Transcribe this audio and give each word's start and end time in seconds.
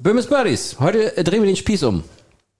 Böhmes 0.00 0.28
Birdies, 0.28 0.76
heute 0.78 1.10
drehen 1.24 1.42
wir 1.42 1.48
den 1.48 1.56
Spieß 1.56 1.82
um. 1.82 2.04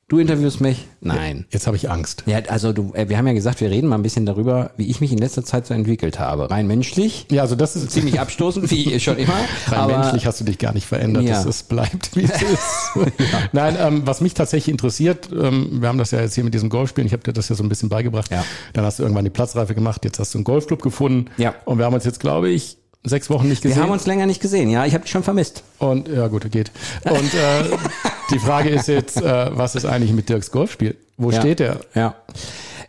Du 0.08 0.18
interviewst 0.18 0.60
mich? 0.60 0.86
Nein. 1.00 1.44
Jetzt 1.50 1.68
habe 1.68 1.76
ich 1.76 1.88
Angst. 1.88 2.24
Ja, 2.26 2.38
also 2.48 2.72
du, 2.72 2.92
äh, 2.94 3.08
wir 3.08 3.16
haben 3.16 3.28
ja 3.28 3.32
gesagt, 3.32 3.60
wir 3.60 3.70
reden 3.70 3.86
mal 3.86 3.96
ein 3.96 4.02
bisschen 4.02 4.26
darüber, 4.26 4.72
wie 4.76 4.86
ich 4.86 5.00
mich 5.00 5.12
in 5.12 5.18
letzter 5.18 5.44
Zeit 5.44 5.66
so 5.66 5.74
entwickelt 5.74 6.18
habe. 6.18 6.50
Rein 6.50 6.66
menschlich. 6.66 7.26
Ja, 7.30 7.42
also 7.42 7.54
das 7.54 7.76
ist 7.76 7.92
ziemlich 7.92 8.18
abstoßend, 8.20 8.68
wie 8.72 8.98
schon 8.98 9.18
immer. 9.18 9.34
Rein 9.66 9.78
aber 9.78 9.98
menschlich 9.98 10.26
hast 10.26 10.40
du 10.40 10.44
dich 10.44 10.58
gar 10.58 10.72
nicht 10.72 10.86
verändert. 10.86 11.24
Ja. 11.24 11.44
Es, 11.44 11.62
bleibt, 11.62 12.16
wie 12.16 12.24
es 12.24 12.42
ist. 12.42 13.12
Nein, 13.52 13.76
ähm, 13.78 14.02
was 14.04 14.20
mich 14.20 14.34
tatsächlich 14.34 14.72
interessiert, 14.72 15.28
ähm, 15.30 15.80
wir 15.80 15.88
haben 15.88 15.98
das 15.98 16.10
ja 16.10 16.20
jetzt 16.20 16.34
hier 16.34 16.44
mit 16.44 16.54
diesem 16.54 16.70
Golfspielen, 16.70 17.06
ich 17.06 17.12
habe 17.12 17.22
dir 17.22 17.34
das 17.34 17.50
ja 17.50 17.54
so 17.54 17.62
ein 17.62 17.68
bisschen 17.68 17.88
beigebracht. 17.88 18.32
Ja. 18.32 18.44
Dann 18.72 18.84
hast 18.84 18.98
du 18.98 19.04
irgendwann 19.04 19.24
die 19.24 19.30
Platzreife 19.30 19.76
gemacht, 19.76 20.04
jetzt 20.04 20.18
hast 20.18 20.34
du 20.34 20.38
einen 20.38 20.44
Golfclub 20.44 20.82
gefunden. 20.82 21.26
Ja. 21.36 21.54
Und 21.66 21.78
wir 21.78 21.84
haben 21.84 21.94
uns 21.94 22.04
jetzt, 22.04 22.18
glaube 22.18 22.48
ich, 22.48 22.77
sechs 23.04 23.30
Wochen 23.30 23.48
nicht 23.48 23.64
wir 23.64 23.70
gesehen. 23.70 23.82
haben 23.82 23.90
uns 23.90 24.06
länger 24.06 24.26
nicht 24.26 24.40
gesehen. 24.42 24.68
Ja, 24.70 24.84
ich 24.86 24.94
habe 24.94 25.02
dich 25.02 25.10
schon 25.12 25.22
vermisst. 25.22 25.62
Und 25.78 26.08
ja, 26.08 26.26
gut, 26.28 26.50
geht. 26.50 26.70
Und 27.04 27.34
äh, 27.34 27.64
die 28.32 28.38
Frage 28.38 28.68
ist 28.70 28.88
jetzt, 28.88 29.20
äh, 29.22 29.50
was 29.56 29.74
ist 29.74 29.84
eigentlich 29.86 30.12
mit 30.12 30.28
Dirks 30.28 30.50
Golfspiel? 30.50 30.96
Wo 31.16 31.30
Ja. 31.30 31.40
steht 31.40 31.60
er? 31.60 31.80
Ja. 31.94 32.14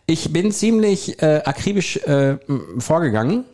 Ich 0.06 0.32
bin 0.32 0.50
ziemlich 0.52 1.22
äh, 1.22 1.42
akribisch 1.44 1.96
äh, 1.98 2.36
vorgegangen, 2.78 3.44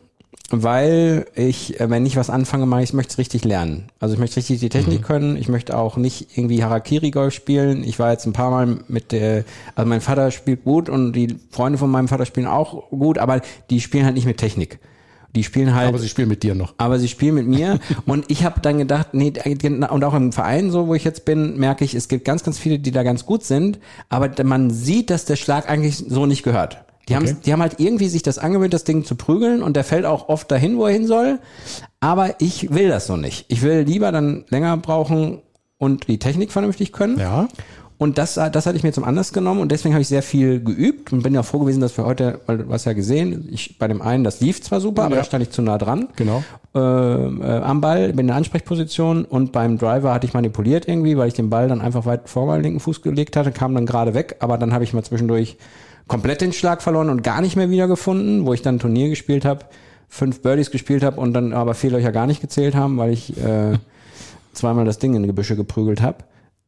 weil 0.51 1.27
ich, 1.35 1.79
äh, 1.81 1.91
wenn 1.91 2.07
ich 2.07 2.17
was 2.17 2.31
anfange, 2.31 2.67
mache 2.67 2.83
ich 2.83 2.93
möchte 2.93 3.13
es 3.13 3.19
richtig 3.19 3.45
lernen. 3.45 3.89
Also 4.01 4.15
ich 4.15 4.21
möchte 4.21 4.37
richtig 4.37 4.61
die 4.61 4.69
Technik 4.69 5.03
können. 5.03 5.37
Ich 5.37 5.49
möchte 5.49 5.77
auch 5.77 5.97
nicht 5.97 6.37
irgendwie 6.39 6.63
Harakiri-Golf 6.63 7.35
spielen. 7.35 7.85
Ich 7.85 7.99
war 7.99 8.13
jetzt 8.13 8.27
ein 8.27 8.33
paar 8.33 8.51
Mal 8.51 8.79
mit 8.89 9.13
der, 9.13 9.45
also 9.75 9.89
mein 9.89 10.01
Vater 10.01 10.31
spielt 10.31 10.65
gut 10.65 10.89
und 10.89 11.13
die 11.13 11.37
Freunde 11.51 11.79
von 11.79 11.91
meinem 11.91 12.09
Vater 12.09 12.27
spielen 12.27 12.47
auch 12.47 12.91
gut, 12.91 13.19
aber 13.19 13.41
die 13.71 13.81
spielen 13.81 14.05
halt 14.05 14.15
nicht 14.15 14.27
mit 14.27 14.39
Technik. 14.39 14.79
Die 15.35 15.45
spielen 15.45 15.75
halt 15.75 15.89
Aber 15.89 15.99
sie 15.99 16.09
spielen 16.09 16.29
mit 16.29 16.43
dir 16.43 16.55
noch. 16.55 16.75
aber 16.79 16.99
sie 16.99 17.09
spielen 17.09 17.35
mit 17.35 17.47
mir 17.47 17.79
und 18.07 18.25
ich 18.29 18.45
habe 18.45 18.61
dann 18.61 18.79
gedacht, 18.79 19.09
nee, 19.13 19.33
und 19.91 20.05
auch 20.05 20.15
im 20.15 20.33
Verein 20.33 20.71
so, 20.71 20.87
wo 20.87 20.95
ich 20.95 21.05
jetzt 21.05 21.25
bin, 21.25 21.59
merke 21.59 21.85
ich, 21.85 21.95
es 21.95 22.09
gibt 22.09 22.25
ganz, 22.25 22.43
ganz 22.43 22.59
viele, 22.59 22.79
die 22.79 22.91
da 22.93 23.03
ganz 23.03 23.27
gut 23.27 23.45
sind, 23.45 23.79
aber 24.09 24.31
man 24.45 24.71
sieht, 24.71 25.11
dass 25.11 25.25
der 25.25 25.37
Schlag 25.37 25.69
eigentlich 25.69 25.97
so 25.97 26.27
nicht 26.27 26.43
gehört. 26.43 26.79
Die, 27.09 27.15
Okay. 27.15 27.29
haben, 27.29 27.41
die 27.45 27.53
haben 27.53 27.61
halt 27.63 27.79
irgendwie 27.79 28.09
sich 28.09 28.23
das 28.23 28.39
angewöhnt, 28.39 28.75
das 28.75 28.83
Ding 28.85 29.05
zu 29.05 29.15
prügeln 29.15 29.63
und 29.63 29.77
der 29.77 29.85
fällt 29.85 30.05
auch 30.07 30.29
oft 30.29 30.51
dahin, 30.51 30.77
wo 30.77 30.87
er 30.87 30.93
hin 30.93 31.07
soll, 31.07 31.39
aber 32.01 32.41
ich 32.41 32.73
will 32.75 32.89
das 32.89 33.07
so 33.07 33.17
nicht. 33.17 33.45
Ich 33.49 33.63
will 33.63 33.81
lieber 33.83 34.11
dann 34.13 34.45
länger 34.49 34.77
brauchen 34.79 35.41
und 35.79 36.09
die 36.09 36.19
Technik 36.19 36.51
vernünftig 36.51 36.93
können. 36.93 37.19
Ja. 37.19 37.47
Und 37.99 38.19
das, 38.19 38.35
das 38.35 38.67
hatte 38.67 38.77
ich 38.77 38.83
mir 38.83 38.93
zum 38.93 39.05
Anlass 39.05 39.33
genommen 39.33 39.61
und 39.61 39.73
deswegen 39.73 39.95
habe 39.95 40.03
ich 40.03 40.09
sehr 40.09 40.23
viel 40.23 40.61
geübt 40.63 41.15
und 41.15 41.23
bin 41.23 41.33
ja 41.33 41.43
froh 41.43 41.61
gewesen, 41.61 41.81
dass 41.81 41.97
wir 41.97 42.05
heute, 42.05 42.41
weil 42.45 42.59
du 42.59 42.71
hast 42.71 42.85
ja 42.85 42.93
gesehen, 42.93 43.49
ich 43.51 43.79
bei 43.79 43.89
dem 43.89 44.03
einen, 44.03 44.23
das 44.23 44.41
lief 44.41 44.63
zwar 44.63 44.81
super, 44.83 45.05
aber 45.05 45.15
Ja. 45.15 45.23
da 45.23 45.25
stand 45.25 45.43
ich 45.43 45.51
zu 45.51 45.63
nah 45.63 45.79
dran. 45.79 46.09
Genau. 46.17 46.45
Äh, 46.75 46.79
äh, 46.79 47.61
am 47.63 47.81
Ball, 47.81 48.09
bin 48.09 48.21
in 48.21 48.27
der 48.27 48.37
Ansprechposition 48.37 49.25
und 49.25 49.53
beim 49.53 49.79
Driver 49.79 50.13
hatte 50.13 50.27
ich 50.27 50.35
manipuliert 50.35 50.87
irgendwie, 50.87 51.17
weil 51.17 51.29
ich 51.29 51.35
den 51.35 51.49
Ball 51.49 51.69
dann 51.69 51.81
einfach 51.81 52.05
weit 52.05 52.29
vor 52.29 52.45
meinen 52.47 52.63
linken 52.65 52.81
Fuß 52.81 53.01
gelegt 53.01 53.35
hatte, 53.35 53.51
kam 53.51 53.75
dann 53.75 53.87
gerade 53.87 54.13
weg, 54.13 54.37
aber 54.41 54.59
dann 54.59 54.75
habe 54.75 54.85
ich 54.85 54.93
mal 54.93 55.03
zwischendurch 55.03 55.57
komplett 56.07 56.43
den 56.43 56.53
Schlag 56.53 56.83
verloren 56.83 57.09
und 57.09 57.23
gar 57.23 57.41
nicht 57.41 57.57
mehr 57.57 57.71
wiedergefunden, 57.71 58.45
wo 58.45 58.53
ich 58.53 58.61
dann 58.61 58.77
ein 58.77 58.79
Turnier 58.79 59.09
gespielt 59.09 59.47
habe, 59.47 59.65
fünf 60.09 60.43
Birdies 60.43 60.71
gespielt 60.71 61.03
habe 61.03 61.19
und 61.19 61.33
dann 61.33 61.55
aber 61.55 61.73
vier 61.73 61.93
Löcher 61.93 62.13
gar 62.13 62.27
nicht 62.27 62.43
gezählt 62.43 62.75
haben, 62.75 62.99
weil 62.99 63.13
ich 63.15 63.37
äh, 63.43 63.79
zweimal 64.53 64.85
das 64.85 64.99
Ding 64.99 65.15
in 65.15 65.23
die 65.23 65.29
Gebüsche 65.29 65.57
geprügelt 65.57 66.03
habe. 66.03 66.19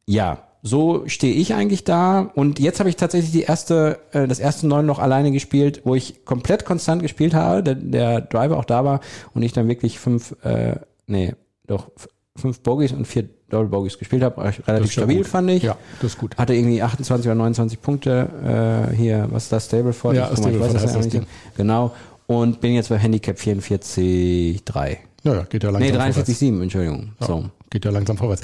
Ja, 0.07 0.39
so 0.61 1.07
stehe 1.07 1.33
ich 1.33 1.53
eigentlich 1.53 1.83
da. 1.83 2.31
Und 2.35 2.59
jetzt 2.59 2.79
habe 2.79 2.89
ich 2.89 2.95
tatsächlich 2.95 3.31
die 3.31 3.43
erste, 3.43 3.99
äh, 4.11 4.27
das 4.27 4.39
erste 4.39 4.67
Neun 4.67 4.85
noch 4.85 4.99
alleine 4.99 5.31
gespielt, 5.31 5.81
wo 5.85 5.95
ich 5.95 6.25
komplett 6.25 6.65
konstant 6.65 7.01
gespielt 7.01 7.33
habe, 7.33 7.63
der, 7.63 7.75
der 7.75 8.21
Driver 8.21 8.57
auch 8.57 8.65
da 8.65 8.83
war 8.83 8.99
und 9.33 9.41
ich 9.43 9.53
dann 9.53 9.67
wirklich 9.67 9.99
fünf, 9.99 10.35
äh, 10.43 10.75
nee, 11.07 11.33
doch 11.67 11.89
fünf 12.35 12.61
Bogies 12.61 12.91
und 12.91 13.05
vier 13.05 13.29
Double 13.49 13.67
Bogies 13.67 13.97
gespielt 13.97 14.23
habe. 14.23 14.41
Relativ 14.43 14.67
ja 14.67 14.87
stabil 14.87 15.17
gut. 15.17 15.27
fand 15.27 15.49
ich. 15.51 15.63
Ja, 15.63 15.77
das 16.01 16.13
ist 16.13 16.17
gut. 16.19 16.37
Hatte 16.37 16.53
irgendwie 16.53 16.81
28 16.81 17.25
oder 17.27 17.35
29 17.35 17.81
Punkte 17.81 18.89
äh, 18.91 18.95
hier, 18.95 19.27
was 19.31 19.43
ist 19.43 19.51
das, 19.51 19.65
Stableford? 19.65 20.15
Ja, 20.15 20.29
Ich 20.31 20.39
mal, 20.39 20.49
ich 20.51 20.55
Stableford 20.57 20.73
weiß 20.75 20.81
das 20.93 21.11
ja 21.13 21.19
nicht. 21.19 21.27
Genau. 21.57 21.91
Und 22.27 22.61
bin 22.61 22.73
jetzt 22.73 22.89
bei 22.89 22.97
Handicap 22.97 23.37
44,3. 23.37 24.97
Ja, 25.23 25.33
ja, 25.33 25.43
geht 25.43 25.63
ja 25.63 25.69
langsam 25.71 25.91
Nee, 25.91 25.97
vorwärts. 25.97 26.29
43,7, 26.29 26.61
Entschuldigung. 26.61 27.09
So. 27.19 27.45
Geht 27.69 27.85
ja 27.85 27.91
langsam 27.91 28.17
vorwärts. 28.17 28.41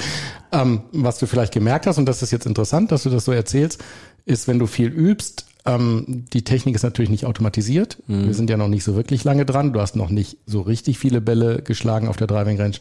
Ähm, 0.52 0.81
was 0.91 1.18
du 1.18 1.25
vielleicht 1.25 1.53
gemerkt 1.53 1.88
hast, 1.88 1.97
und 1.97 2.06
das 2.06 2.22
ist 2.22 2.31
jetzt 2.31 2.46
interessant, 2.46 2.91
dass 2.91 3.03
du 3.03 3.09
das 3.09 3.25
so 3.25 3.31
erzählst, 3.31 3.84
ist, 4.25 4.47
wenn 4.47 4.59
du 4.59 4.68
viel 4.68 4.88
übst, 4.88 5.46
ähm, 5.66 6.25
die 6.31 6.44
Technik 6.44 6.75
ist 6.75 6.84
natürlich 6.84 7.09
nicht 7.09 7.25
automatisiert. 7.25 7.97
Wir 8.08 8.34
sind 8.36 8.50
ja 8.50 8.58
noch 8.58 8.68
nicht 8.68 8.84
so 8.84 8.96
wirklich 8.96 9.24
lange 9.24 9.46
dran. 9.46 9.74
Du 9.74 9.81
hast 9.81 9.96
noch 9.96 10.09
nicht 10.09 10.38
so 10.46 10.62
richtig 10.62 11.00
viele 11.00 11.22
Bälle 11.22 11.62
geschlagen 11.63 12.08
auf 12.08 12.18
der 12.18 12.28
Driving 12.28 12.59
Range, 12.59 12.75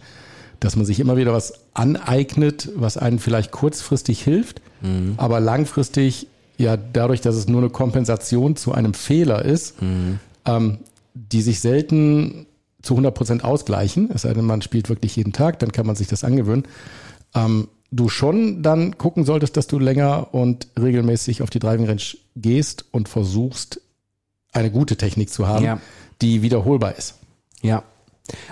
dass 0.61 0.77
man 0.77 0.85
sich 0.85 1.01
immer 1.01 1.17
wieder 1.17 1.33
was 1.33 1.55
aneignet, 1.73 2.69
was 2.77 2.99
einen 2.99 3.19
vielleicht 3.19 3.53
kurzfristig 3.53 4.23
hilft, 4.23 4.61
aber 5.17 5.41
langfristig 5.41 6.27
ja 6.59 6.77
dadurch, 6.77 7.23
dass 7.23 7.37
es 7.37 7.49
nur 7.49 7.63
eine 7.63 7.71
Kompensation 7.71 8.55
zu 8.55 8.73
einem 8.73 8.93
Fehler 8.93 9.45
ist, 9.45 9.77
ähm, 10.45 10.79
die 11.15 11.41
sich 11.41 11.61
selten 11.61 12.47
zu 12.85 12.95
100 12.95 13.15
Prozent 13.15 13.45
ausgleichen, 13.45 14.11
es 14.13 14.23
sei 14.23 14.33
denn, 14.35 14.45
man 14.45 14.63
spielt 14.63 14.89
wirklich 14.89 15.17
jeden 15.17 15.33
Tag, 15.33 15.59
dann 15.59 15.73
kann 15.73 15.87
man 15.87 15.97
sich 15.97 16.07
das 16.09 16.25
angewöhnen. 16.25 16.65
Ähm, 17.35 17.69
du 17.91 18.09
schon 18.09 18.63
dann 18.63 18.99
gucken 18.99 19.25
solltest, 19.25 19.57
dass 19.57 19.67
du 19.67 19.79
länger 19.79 20.29
und 20.33 20.69
regelmäßig 20.81 21.43
auf 21.43 21.51
die 21.51 21.59
Driving 21.61 21.87
Range 21.87 22.03
gehst 22.37 22.85
und 22.91 23.09
versuchst, 23.09 23.81
eine 24.53 24.71
gute 24.71 24.97
Technik 24.97 25.31
zu 25.31 25.49
haben, 25.49 25.65
Ja. 25.65 25.81
die 26.23 26.43
wiederholbar 26.43 26.97
ist. 26.97 27.15
Ja. 27.63 27.83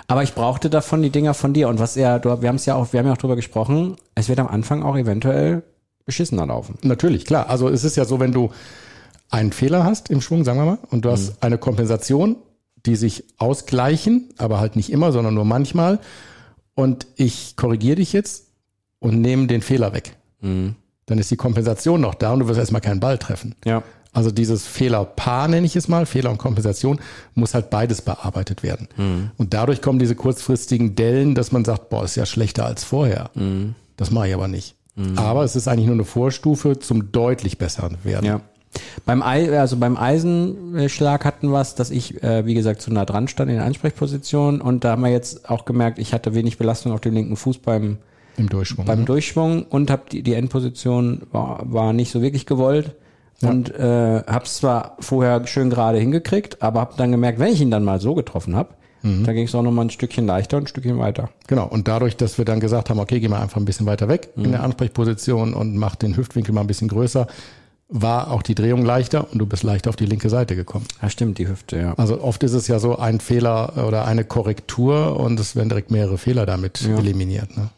Aber 0.07 0.21
ich 0.23 0.33
brauchte 0.33 0.69
davon 0.69 1.01
die 1.01 1.09
Dinger 1.09 1.33
von 1.33 1.53
dir. 1.53 1.67
Und 1.69 1.79
was 1.79 1.97
er, 1.97 2.19
du, 2.19 2.41
wir 2.41 2.49
haben 2.49 2.57
es 2.57 2.65
ja 2.65 2.75
auch, 2.75 2.93
wir 2.93 2.99
haben 2.99 3.07
ja 3.07 3.13
auch 3.13 3.17
drüber 3.17 3.35
gesprochen, 3.35 3.95
es 4.15 4.29
wird 4.29 4.39
am 4.39 4.47
Anfang 4.47 4.83
auch 4.83 4.95
eventuell 4.97 5.63
beschissener 6.05 6.45
laufen. 6.45 6.77
Natürlich, 6.83 7.25
klar. 7.25 7.49
Also 7.49 7.69
es 7.69 7.83
ist 7.83 7.95
ja 7.95 8.05
so, 8.05 8.19
wenn 8.19 8.31
du 8.33 8.51
einen 9.29 9.51
Fehler 9.51 9.83
hast 9.83 10.09
im 10.11 10.21
Schwung, 10.21 10.43
sagen 10.43 10.59
wir 10.59 10.65
mal, 10.65 10.77
und 10.91 11.05
du 11.05 11.09
hast 11.11 11.41
eine 11.41 11.57
Kompensation, 11.57 12.35
die 12.85 12.95
sich 12.95 13.23
ausgleichen, 13.37 14.29
aber 14.37 14.59
halt 14.59 14.75
nicht 14.75 14.91
immer, 14.91 15.11
sondern 15.11 15.33
nur 15.33 15.45
manchmal. 15.45 15.99
Und 16.75 17.07
ich 17.15 17.55
korrigiere 17.55 17.97
dich 17.97 18.13
jetzt 18.13 18.47
und 18.99 19.21
nehme 19.21 19.47
den 19.47 19.61
Fehler 19.61 19.93
weg. 19.93 20.17
Dann 20.41 20.75
ist 21.07 21.31
die 21.31 21.37
Kompensation 21.37 22.01
noch 22.01 22.15
da 22.15 22.33
und 22.33 22.39
du 22.39 22.47
wirst 22.47 22.59
erstmal 22.59 22.81
keinen 22.81 22.99
Ball 22.99 23.17
treffen. 23.17 23.55
Ja. 23.65 23.83
Also 24.11 24.29
dieses 24.29 24.67
Fehlerpaar 24.67 25.47
nenne 25.47 25.65
ich 25.65 25.75
es 25.75 25.87
mal, 25.87 26.05
Fehler 26.05 26.29
und 26.29 26.37
Kompensation, 26.37 26.99
muss 27.33 27.53
halt 27.53 27.69
beides 27.69 28.01
bearbeitet 28.01 28.61
werden. 28.61 28.87
Und 29.37 29.53
dadurch 29.53 29.81
kommen 29.81 29.99
diese 29.99 30.15
kurzfristigen 30.15 30.95
Dellen, 30.95 31.33
dass 31.33 31.51
man 31.51 31.65
sagt, 31.65 31.89
boah, 31.89 32.03
ist 32.03 32.15
ja 32.15 32.25
schlechter 32.25 32.65
als 32.65 32.83
vorher. 32.83 33.31
Das 33.97 34.11
mache 34.11 34.27
ich 34.27 34.33
aber 34.33 34.47
nicht. 34.47 34.75
Aber 35.15 35.43
es 35.43 35.55
ist 35.55 35.67
eigentlich 35.67 35.87
nur 35.87 35.95
eine 35.95 36.05
Vorstufe 36.05 36.77
zum 36.77 37.11
deutlich 37.11 37.57
besseren 37.57 37.97
werden. 38.03 38.25
Ja. 38.25 38.41
Beim 39.05 39.21
Ei, 39.21 39.57
also 39.59 39.77
beim 39.77 39.97
Eisenschlag 39.97 41.25
hatten 41.25 41.49
wir 41.49 41.61
es, 41.61 41.75
dass 41.75 41.91
ich, 41.91 42.23
äh, 42.23 42.45
wie 42.45 42.53
gesagt, 42.53 42.81
zu 42.81 42.91
nah 42.91 43.05
dran 43.05 43.27
stand 43.27 43.49
in 43.49 43.57
der 43.57 43.65
Ansprechposition 43.65 44.61
und 44.61 44.83
da 44.83 44.91
haben 44.91 45.03
wir 45.03 45.11
jetzt 45.11 45.49
auch 45.49 45.65
gemerkt, 45.65 45.99
ich 45.99 46.13
hatte 46.13 46.33
wenig 46.33 46.57
Belastung 46.57 46.91
auf 46.91 47.01
dem 47.01 47.13
linken 47.13 47.35
Fuß 47.35 47.59
beim, 47.59 47.97
Im 48.37 48.49
Durchschwung. 48.49 48.85
beim 48.85 49.05
Durchschwung 49.05 49.63
und 49.63 49.91
habe 49.91 50.03
die, 50.11 50.23
die 50.23 50.33
Endposition 50.33 51.23
war, 51.31 51.61
war 51.65 51.93
nicht 51.93 52.11
so 52.11 52.21
wirklich 52.21 52.45
gewollt 52.45 52.95
und 53.41 53.73
äh, 53.75 54.23
habe 54.25 54.45
es 54.45 54.55
zwar 54.55 54.95
vorher 54.99 55.45
schön 55.47 55.69
gerade 55.69 55.97
hingekriegt, 55.97 56.61
aber 56.61 56.79
habe 56.79 56.93
dann 56.97 57.11
gemerkt, 57.11 57.39
wenn 57.39 57.51
ich 57.51 57.61
ihn 57.61 57.71
dann 57.71 57.83
mal 57.83 57.99
so 57.99 58.15
getroffen 58.15 58.55
habe, 58.55 58.69
da 59.03 59.33
ging 59.33 59.43
es 59.43 59.53
auch 59.53 59.63
noch 59.63 59.71
mal 59.71 59.81
ein 59.81 59.89
Stückchen 59.89 60.25
leichter 60.25 60.55
und 60.55 60.63
ein 60.63 60.67
Stückchen 60.67 60.97
weiter. 60.97 61.29
Genau. 61.47 61.67
Und 61.67 61.89
dadurch, 61.89 62.15
dass 62.15 62.37
wir 62.37 62.45
dann 62.45 62.61
gesagt 62.61 62.89
haben, 62.89 62.99
okay, 62.99 63.19
geh 63.19 63.27
mal 63.27 63.41
einfach 63.41 63.57
ein 63.57 63.65
bisschen 63.65 63.85
weiter 63.85 64.07
weg 64.07 64.29
in 64.37 64.51
der 64.51 64.63
Ansprechposition 64.63 65.53
und 65.53 65.75
mach 65.75 65.95
den 65.95 66.15
Hüftwinkel 66.15 66.53
mal 66.53 66.61
ein 66.61 66.67
bisschen 66.67 66.87
größer, 66.87 67.27
war 67.93 68.31
auch 68.31 68.41
die 68.41 68.55
Drehung 68.55 68.83
leichter 68.83 69.31
und 69.31 69.37
du 69.37 69.45
bist 69.45 69.61
leichter 69.61 69.91
auf 69.91 69.95
die 69.95 70.07
linke 70.07 70.29
Seite 70.29 70.55
gekommen. 70.55 70.85
Ja, 71.01 71.09
stimmt, 71.09 71.37
die 71.37 71.47
Hüfte, 71.47 71.77
ja. 71.77 71.93
Also 71.93 72.19
oft 72.21 72.41
ist 72.43 72.53
es 72.53 72.67
ja 72.67 72.79
so 72.79 72.97
ein 72.97 73.19
Fehler 73.19 73.85
oder 73.87 74.05
eine 74.05 74.25
Korrektur 74.25 75.19
und 75.19 75.39
es 75.39 75.55
werden 75.55 75.69
direkt 75.69 75.91
mehrere 75.91 76.17
Fehler 76.17 76.47
damit 76.47 76.81
eliminiert. 76.83 77.55
Ne? 77.55 77.69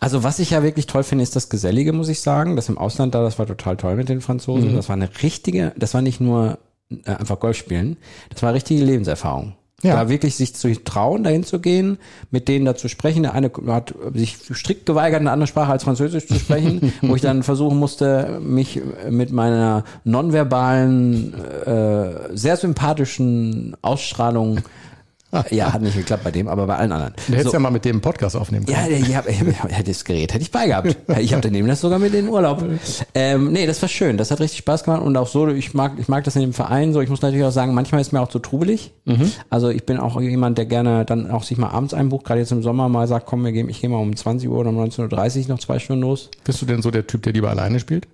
Also 0.00 0.24
was 0.24 0.38
ich 0.38 0.50
ja 0.50 0.62
wirklich 0.62 0.86
toll 0.86 1.02
finde, 1.02 1.22
ist 1.22 1.36
das 1.36 1.50
Gesellige, 1.50 1.92
muss 1.92 2.08
ich 2.08 2.20
sagen. 2.20 2.56
Das 2.56 2.70
im 2.70 2.78
Ausland 2.78 3.14
da, 3.14 3.22
das 3.22 3.38
war 3.38 3.46
total 3.46 3.76
toll 3.76 3.96
mit 3.96 4.08
den 4.08 4.22
Franzosen. 4.22 4.74
Das 4.74 4.88
war 4.88 4.96
eine 4.96 5.10
richtige, 5.22 5.72
das 5.76 5.92
war 5.92 6.00
nicht 6.00 6.20
nur 6.20 6.58
äh, 6.90 7.10
einfach 7.10 7.38
Golf 7.38 7.58
spielen, 7.58 7.98
das 8.30 8.42
war 8.42 8.48
eine 8.48 8.56
richtige 8.56 8.82
Lebenserfahrung. 8.82 9.54
Ja. 9.84 9.94
Da 9.94 10.08
wirklich 10.08 10.34
sich 10.34 10.56
zu 10.56 10.74
trauen, 10.82 11.22
dahin 11.22 11.44
zu 11.44 11.60
gehen, 11.60 11.98
mit 12.32 12.48
denen 12.48 12.64
da 12.64 12.74
zu 12.74 12.88
sprechen. 12.88 13.22
Der 13.22 13.34
eine 13.34 13.52
hat 13.68 13.94
sich 14.12 14.36
strikt 14.52 14.86
geweigert, 14.86 15.20
eine 15.20 15.30
andere 15.30 15.46
Sprache 15.46 15.70
als 15.70 15.84
Französisch 15.84 16.26
zu 16.26 16.34
sprechen, 16.34 16.92
wo 17.02 17.14
ich 17.14 17.22
dann 17.22 17.44
versuchen 17.44 17.78
musste, 17.78 18.40
mich 18.42 18.80
mit 19.08 19.30
meiner 19.30 19.84
nonverbalen, 20.02 21.32
äh, 21.64 22.36
sehr 22.36 22.56
sympathischen 22.56 23.76
Ausstrahlung 23.80 24.62
ja, 25.50 25.72
hat 25.72 25.82
nicht 25.82 25.96
geklappt 25.96 26.24
bei 26.24 26.30
dem, 26.30 26.48
aber 26.48 26.66
bei 26.66 26.76
allen 26.76 26.90
anderen. 26.90 27.12
Du 27.26 27.34
hättest 27.34 27.48
so. 27.48 27.52
ja 27.52 27.58
mal 27.58 27.70
mit 27.70 27.84
dem 27.84 28.00
Podcast 28.00 28.34
aufnehmen 28.34 28.64
können. 28.64 28.90
Ja, 28.90 28.96
ich 28.96 29.14
hab, 29.14 29.28
ja 29.28 29.82
das 29.84 30.04
Gerät 30.04 30.32
hätte 30.32 30.42
ich 30.42 30.50
beigehabt. 30.50 30.96
Ich 31.18 31.32
habe 31.32 31.42
daneben 31.42 31.66
das 31.66 31.80
sogar 31.80 31.98
mit 31.98 32.14
in 32.14 32.26
den 32.26 32.28
Urlaub. 32.28 32.64
Ähm, 33.14 33.52
nee, 33.52 33.66
das 33.66 33.82
war 33.82 33.88
schön. 33.88 34.16
Das 34.16 34.30
hat 34.30 34.40
richtig 34.40 34.58
Spaß 34.60 34.84
gemacht 34.84 35.02
und 35.02 35.16
auch 35.16 35.26
so, 35.26 35.48
ich 35.48 35.74
mag, 35.74 35.92
ich 35.98 36.08
mag 36.08 36.24
das 36.24 36.36
in 36.36 36.42
dem 36.42 36.52
Verein 36.52 36.92
so. 36.92 37.00
Ich 37.00 37.10
muss 37.10 37.22
natürlich 37.22 37.44
auch 37.44 37.50
sagen, 37.50 37.74
manchmal 37.74 38.00
ist 38.00 38.12
mir 38.12 38.20
auch 38.20 38.28
zu 38.28 38.38
trubelig. 38.38 38.92
Mhm. 39.04 39.32
Also 39.50 39.68
ich 39.68 39.84
bin 39.84 39.98
auch 39.98 40.20
jemand, 40.20 40.58
der 40.58 40.66
gerne 40.66 41.04
dann 41.04 41.30
auch 41.30 41.42
sich 41.42 41.58
mal 41.58 41.70
abends 41.70 41.92
einbucht, 41.92 42.24
gerade 42.24 42.40
jetzt 42.40 42.52
im 42.52 42.62
Sommer 42.62 42.88
mal 42.88 43.08
sagt, 43.08 43.26
komm, 43.26 43.44
wir 43.44 43.52
gehen, 43.52 43.68
ich 43.68 43.80
gehe 43.80 43.90
mal 43.90 43.98
um 43.98 44.14
20 44.14 44.48
Uhr 44.48 44.58
oder 44.58 44.70
um 44.70 44.78
19.30 44.78 45.42
Uhr 45.42 45.48
noch 45.48 45.58
zwei 45.58 45.78
Stunden 45.78 46.02
los. 46.02 46.30
Bist 46.44 46.62
du 46.62 46.66
denn 46.66 46.82
so 46.82 46.90
der 46.90 47.06
Typ, 47.06 47.22
der 47.22 47.32
lieber 47.32 47.50
alleine 47.50 47.80
spielt? 47.80 48.06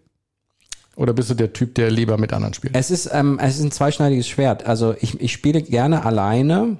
Oder 0.97 1.13
bist 1.13 1.31
du 1.31 1.35
der 1.35 1.53
Typ, 1.53 1.75
der 1.75 1.91
lieber 1.91 2.19
mit 2.19 2.33
anderen 2.33 2.55
spielt? 2.55 2.77
Es 2.77 2.91
ist, 2.91 3.11
ähm, 3.13 3.39
es 3.43 3.59
ist 3.59 3.65
ein 3.65 3.73
zweischneidiges 3.73 4.29
Schwert. 4.29 4.67
Also 4.67 4.95
ich, 5.01 5.21
ich 5.21 5.33
spiele 5.33 5.63
gerne 5.63 6.05
alleine 6.05 6.79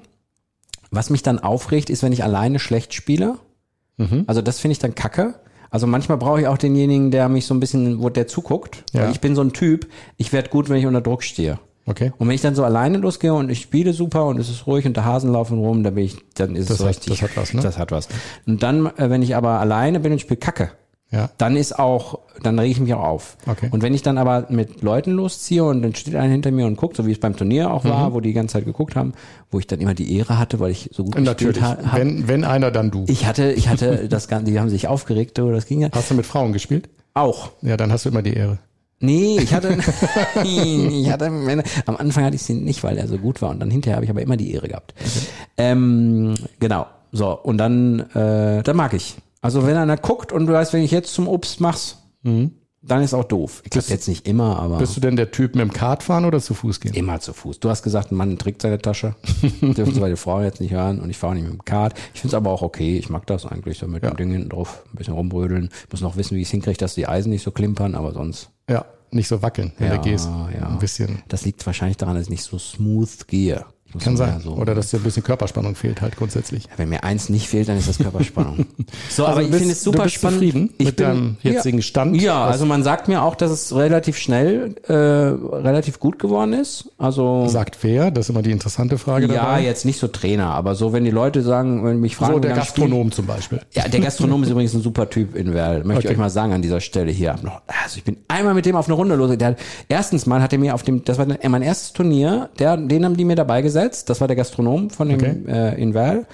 was 0.91 1.09
mich 1.09 1.23
dann 1.23 1.39
aufregt, 1.39 1.89
ist, 1.89 2.03
wenn 2.03 2.13
ich 2.13 2.23
alleine 2.23 2.59
schlecht 2.59 2.93
spiele. 2.93 3.39
Mhm. 3.97 4.23
Also 4.27 4.41
das 4.41 4.59
finde 4.59 4.73
ich 4.73 4.79
dann 4.79 4.95
kacke. 4.95 5.35
Also 5.69 5.87
manchmal 5.87 6.17
brauche 6.17 6.39
ich 6.41 6.47
auch 6.47 6.57
denjenigen, 6.57 7.11
der 7.11 7.27
mich 7.27 7.45
so 7.45 7.53
ein 7.53 7.59
bisschen, 7.59 8.01
wo 8.01 8.09
der 8.09 8.27
zuguckt. 8.27 8.83
Ja. 8.93 9.09
Ich 9.09 9.19
bin 9.19 9.35
so 9.35 9.41
ein 9.41 9.51
Typ, 9.51 9.87
ich 10.17 10.31
werde 10.31 10.49
gut, 10.49 10.69
wenn 10.69 10.77
ich 10.77 10.85
unter 10.85 11.01
Druck 11.01 11.23
stehe. 11.23 11.59
Okay. 11.87 12.11
Und 12.17 12.27
wenn 12.27 12.35
ich 12.35 12.41
dann 12.41 12.55
so 12.55 12.63
alleine 12.63 12.97
losgehe 12.97 13.33
und 13.33 13.49
ich 13.49 13.61
spiele 13.61 13.93
super 13.93 14.25
und 14.25 14.39
es 14.39 14.49
ist 14.49 14.65
ruhig 14.65 14.85
und 14.85 14.95
der 14.97 15.05
Hasen 15.05 15.31
laufen 15.31 15.59
rum, 15.59 15.83
dann 15.83 15.95
bin 15.95 16.05
ich, 16.05 16.17
dann 16.33 16.55
ist 16.55 16.69
das 16.69 16.77
es 16.77 16.83
hat, 16.83 16.89
richtig. 16.89 17.19
Das 17.19 17.21
hat 17.21 17.37
was, 17.37 17.53
ne? 17.53 17.61
Das 17.61 17.77
hat 17.77 17.91
was. 17.91 18.07
Und 18.47 18.63
dann, 18.63 18.87
äh, 18.97 19.09
wenn 19.09 19.21
ich 19.21 19.35
aber 19.35 19.59
alleine 19.59 19.99
bin 19.99 20.11
und 20.11 20.19
spiele 20.19 20.37
Kacke, 20.37 20.71
ja. 21.11 21.29
dann 21.37 21.55
ist 21.55 21.77
auch, 21.77 22.19
dann 22.41 22.59
rege 22.59 22.71
ich 22.71 22.79
mich 22.79 22.93
auch 22.93 23.03
auf. 23.03 23.37
Okay. 23.47 23.69
Und 23.71 23.81
wenn 23.83 23.93
ich 23.93 24.01
dann 24.01 24.17
aber 24.17 24.47
mit 24.49 24.81
Leuten 24.81 25.11
losziehe 25.11 25.63
und 25.63 25.81
dann 25.81 25.95
steht 25.95 26.15
einer 26.15 26.31
hinter 26.31 26.51
mir 26.51 26.65
und 26.65 26.77
guckt, 26.77 26.97
so 26.97 27.05
wie 27.05 27.11
es 27.11 27.19
beim 27.19 27.35
Turnier 27.35 27.71
auch 27.71 27.85
war, 27.85 28.09
mhm. 28.09 28.13
wo 28.13 28.19
die 28.19 28.29
die 28.29 28.33
ganze 28.33 28.53
Zeit 28.53 28.65
geguckt 28.65 28.95
haben, 28.95 29.13
wo 29.51 29.59
ich 29.59 29.67
dann 29.67 29.79
immer 29.79 29.93
die 29.93 30.17
Ehre 30.17 30.37
hatte, 30.37 30.59
weil 30.59 30.71
ich 30.71 30.89
so 30.91 31.03
gut 31.03 31.19
Natürlich. 31.19 31.57
gespielt 31.57 31.85
habe. 31.85 31.99
Wenn, 31.99 32.27
wenn 32.27 32.43
einer, 32.43 32.71
dann 32.71 32.91
du. 32.91 33.05
Ich 33.07 33.25
hatte, 33.25 33.51
ich 33.51 33.69
hatte 33.69 34.07
das 34.09 34.27
Ganze, 34.27 34.51
die 34.51 34.59
haben 34.59 34.69
sich 34.69 34.87
aufgeregt, 34.87 35.39
oder 35.39 35.53
das 35.53 35.65
ging 35.65 35.81
ja. 35.81 35.89
Hast 35.93 36.11
du 36.11 36.15
mit 36.15 36.25
Frauen 36.25 36.53
gespielt? 36.53 36.89
Auch. 37.13 37.51
Ja, 37.61 37.77
dann 37.77 37.91
hast 37.91 38.05
du 38.05 38.09
immer 38.09 38.21
die 38.21 38.33
Ehre. 38.33 38.59
Nee, 38.99 39.37
ich 39.39 39.53
hatte, 39.53 39.77
ich 40.43 41.11
hatte, 41.11 41.25
am 41.85 41.97
Anfang 41.97 42.23
hatte 42.23 42.35
ich 42.35 42.43
sie 42.43 42.53
nicht, 42.53 42.83
weil 42.83 42.97
er 42.97 43.07
so 43.07 43.17
gut 43.17 43.41
war 43.41 43.49
und 43.49 43.59
dann 43.59 43.69
hinterher 43.69 43.97
habe 43.97 44.05
ich 44.05 44.09
aber 44.09 44.21
immer 44.21 44.37
die 44.37 44.53
Ehre 44.53 44.67
gehabt. 44.67 44.93
Okay. 44.99 45.25
Ähm, 45.57 46.33
genau. 46.59 46.87
So, 47.11 47.31
und 47.31 47.57
dann, 47.57 47.99
äh, 48.11 48.63
dann 48.63 48.75
mag 48.75 48.93
ich. 48.93 49.15
Also 49.45 49.67
wenn 49.67 49.77
einer 49.77 49.95
guckt 49.95 50.31
und 50.31 50.47
du 50.47 50.53
weißt, 50.53 50.73
wenn 50.73 50.81
ich 50.81 50.89
jetzt 50.89 51.13
zum 51.13 51.27
Obst 51.27 51.61
machst, 51.61 51.99
mhm. 52.23 52.53
dann 52.81 53.03
ist 53.03 53.13
auch 53.13 53.25
doof. 53.25 53.61
Ich 53.63 53.69
glaube 53.69 53.85
jetzt 53.89 54.07
nicht 54.07 54.27
immer, 54.27 54.57
aber. 54.57 54.79
Bist 54.79 54.97
du 54.97 55.01
denn 55.01 55.15
der 55.15 55.29
Typ 55.29 55.53
mit 55.53 55.61
dem 55.61 55.71
Kart 55.71 56.01
fahren 56.01 56.25
oder 56.25 56.41
zu 56.41 56.55
Fuß 56.55 56.79
gehen? 56.79 56.95
Immer 56.95 57.19
zu 57.19 57.31
Fuß. 57.31 57.59
Du 57.59 57.69
hast 57.69 57.83
gesagt, 57.83 58.11
ein 58.11 58.15
Mann 58.15 58.39
trägt 58.39 58.63
seine 58.63 58.79
Tasche. 58.79 59.13
Dürfen 59.61 59.93
sie 59.93 59.99
meine 59.99 60.17
Frau 60.17 60.41
jetzt 60.41 60.61
nicht 60.61 60.73
hören 60.73 60.99
und 60.99 61.11
ich 61.11 61.17
fahre 61.17 61.35
nicht 61.35 61.43
mit 61.43 61.53
dem 61.53 61.63
Kart. 61.63 61.93
Ich 62.15 62.21
finde 62.21 62.29
es 62.29 62.33
aber 62.33 62.49
auch 62.49 62.63
okay. 62.63 62.97
Ich 62.97 63.09
mag 63.11 63.27
das 63.27 63.45
eigentlich 63.45 63.77
so 63.77 63.85
mit 63.85 64.01
ja. 64.01 64.09
dem 64.09 64.17
Ding 64.17 64.31
hinten 64.31 64.49
drauf. 64.49 64.81
Ein 64.91 64.97
bisschen 64.97 65.13
rumbrödeln. 65.13 65.69
Ich 65.85 65.91
muss 65.91 66.01
noch 66.01 66.17
wissen, 66.17 66.35
wie 66.35 66.41
ich 66.41 66.47
es 66.47 66.51
hinkriege, 66.51 66.79
dass 66.79 66.95
die 66.95 67.07
Eisen 67.07 67.29
nicht 67.29 67.43
so 67.43 67.51
klimpern, 67.51 67.93
aber 67.93 68.13
sonst. 68.13 68.49
Ja, 68.67 68.85
nicht 69.11 69.27
so 69.27 69.43
wackeln, 69.43 69.73
wenn 69.77 69.89
ja, 69.89 69.97
du 69.97 70.01
gehst. 70.01 70.27
Ja. 70.59 70.69
Ein 70.69 70.79
bisschen. 70.79 71.21
Das 71.27 71.45
liegt 71.45 71.63
wahrscheinlich 71.67 71.97
daran, 71.97 72.15
dass 72.15 72.23
ich 72.23 72.31
nicht 72.31 72.43
so 72.43 72.57
smooth 72.57 73.27
gehe. 73.27 73.63
Kann 73.99 74.17
sein. 74.17 74.39
So 74.43 74.51
Oder 74.51 74.75
dass 74.75 74.91
dir 74.91 74.97
ein 74.97 75.03
bisschen 75.03 75.23
Körperspannung 75.23 75.75
fehlt 75.75 76.01
halt 76.01 76.15
grundsätzlich. 76.15 76.67
Wenn 76.77 76.89
mir 76.89 77.03
eins 77.03 77.29
nicht 77.29 77.47
fehlt, 77.47 77.69
dann 77.69 77.77
ist 77.77 77.87
das 77.87 77.97
Körperspannung. 77.97 78.65
so, 79.09 79.25
also 79.25 79.39
aber 79.39 79.47
ich 79.47 79.55
finde 79.55 79.71
es 79.71 79.83
super 79.83 79.97
du 79.97 80.03
bist 80.03 80.15
spannend. 80.15 80.39
Zufrieden 80.39 80.69
ich 80.77 80.85
mit 80.87 80.95
bin, 80.95 81.05
deinem 81.05 81.37
jetzigen 81.41 81.77
ja, 81.77 81.83
Stand? 81.83 82.21
Ja, 82.21 82.45
also 82.45 82.65
man 82.65 82.83
sagt 82.83 83.07
mir 83.07 83.23
auch, 83.23 83.35
dass 83.35 83.51
es 83.51 83.75
relativ 83.75 84.17
schnell, 84.17 84.75
äh, 84.87 84.93
relativ 84.93 85.99
gut 85.99 86.19
geworden 86.19 86.53
ist. 86.53 86.91
Also 86.97 87.47
sagt 87.47 87.77
wer? 87.81 88.11
Das 88.11 88.25
ist 88.25 88.29
immer 88.29 88.41
die 88.41 88.51
interessante 88.51 88.97
Frage. 88.97 89.27
Ja, 89.27 89.45
dabei. 89.45 89.63
jetzt 89.63 89.85
nicht 89.85 89.99
so 89.99 90.07
Trainer, 90.07 90.47
aber 90.47 90.75
so, 90.75 90.93
wenn 90.93 91.05
die 91.05 91.11
Leute 91.11 91.41
sagen, 91.41 91.83
wenn 91.85 91.99
mich 91.99 92.15
fragen, 92.15 92.33
so 92.33 92.39
der 92.39 92.53
Gastronom 92.53 93.11
zum 93.11 93.25
Beispiel. 93.25 93.61
Ja, 93.71 93.87
der 93.87 93.99
Gastronom 93.99 94.43
ist 94.43 94.49
übrigens 94.49 94.73
ein 94.73 94.81
super 94.81 95.09
Typ 95.09 95.35
in 95.35 95.53
Werl. 95.53 95.83
Möchte 95.83 95.99
okay. 95.99 96.07
ich 96.07 96.11
euch 96.13 96.17
mal 96.17 96.29
sagen 96.29 96.53
an 96.53 96.61
dieser 96.61 96.81
Stelle 96.81 97.11
hier. 97.11 97.35
Also 97.67 97.97
ich 97.97 98.03
bin 98.03 98.17
einmal 98.27 98.53
mit 98.53 98.65
dem 98.65 98.75
auf 98.75 98.87
eine 98.87 98.95
Runde 98.95 99.15
los. 99.15 99.35
Der 99.37 99.47
hat, 99.49 99.57
erstens 99.89 100.25
mal 100.25 100.41
hat 100.41 100.53
er 100.53 100.59
mir 100.59 100.73
auf 100.73 100.83
dem, 100.83 101.03
das 101.03 101.17
war 101.17 101.25
mein 101.25 101.61
erstes 101.61 101.93
Turnier, 101.93 102.49
der, 102.59 102.77
den 102.77 103.05
haben 103.05 103.17
die 103.17 103.25
mir 103.25 103.35
dabei 103.35 103.61
gesetzt. 103.61 103.84
Das 104.05 104.21
war 104.21 104.27
der 104.27 104.35
Gastronom 104.35 104.89
von 104.89 105.09
dem 105.09 105.19
okay. 105.19 105.35
äh, 105.47 105.81
in 105.81 105.93
Val. 105.93 106.25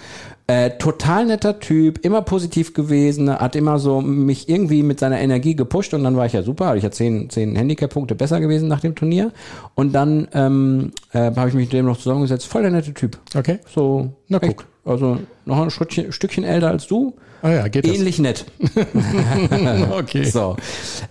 Äh, 0.48 0.71
total 0.71 1.27
netter 1.27 1.59
Typ, 1.59 2.03
immer 2.03 2.21
positiv 2.24 2.74
gewesen, 2.74 3.30
hat 3.30 3.56
immer 3.56 3.80
so 3.80 4.01
mich 4.01 4.50
irgendwie 4.50 4.83
mit 4.83 5.00
seiner 5.00 5.19
Energie 5.19 5.56
gepusht 5.56 5.94
und 5.94 6.03
dann 6.03 6.18
war 6.18 6.25
ich 6.25 6.33
ja 6.33 6.44
super, 6.44 6.65
hatte 6.65 6.77
ich 6.77 6.83
ja 6.83 6.92
zehn, 6.92 7.30
zehn 7.30 7.56
Handicap-Punkte 7.56 8.15
besser 8.15 8.42
gewesen 8.42 8.68
nach 8.68 8.81
dem 8.81 8.95
Turnier. 8.95 9.31
Und 9.75 9.94
dann 9.94 10.27
ähm, 10.33 10.92
äh, 11.13 11.31
habe 11.33 11.48
ich 11.48 11.56
mich 11.56 11.65
mit 11.68 11.74
dem 11.74 11.86
noch 11.86 11.98
zusammengesetzt. 11.98 12.48
Voll 12.48 12.63
der 12.63 12.71
nette 12.71 12.94
Typ. 12.94 13.18
Okay. 13.33 13.59
So, 13.74 14.09
na 14.27 14.39
guck. 14.39 14.65
Also 14.83 15.19
noch 15.45 15.61
ein 15.61 15.69
Stückchen, 15.69 16.11
Stückchen 16.11 16.43
älter 16.43 16.69
als 16.69 16.87
du. 16.87 17.15
Ah 17.43 17.49
ja, 17.49 17.67
geht 17.67 17.85
Ähnlich 17.85 18.17
das? 18.17 18.23
nett. 18.23 18.45
okay. 19.91 20.25
So. 20.25 20.55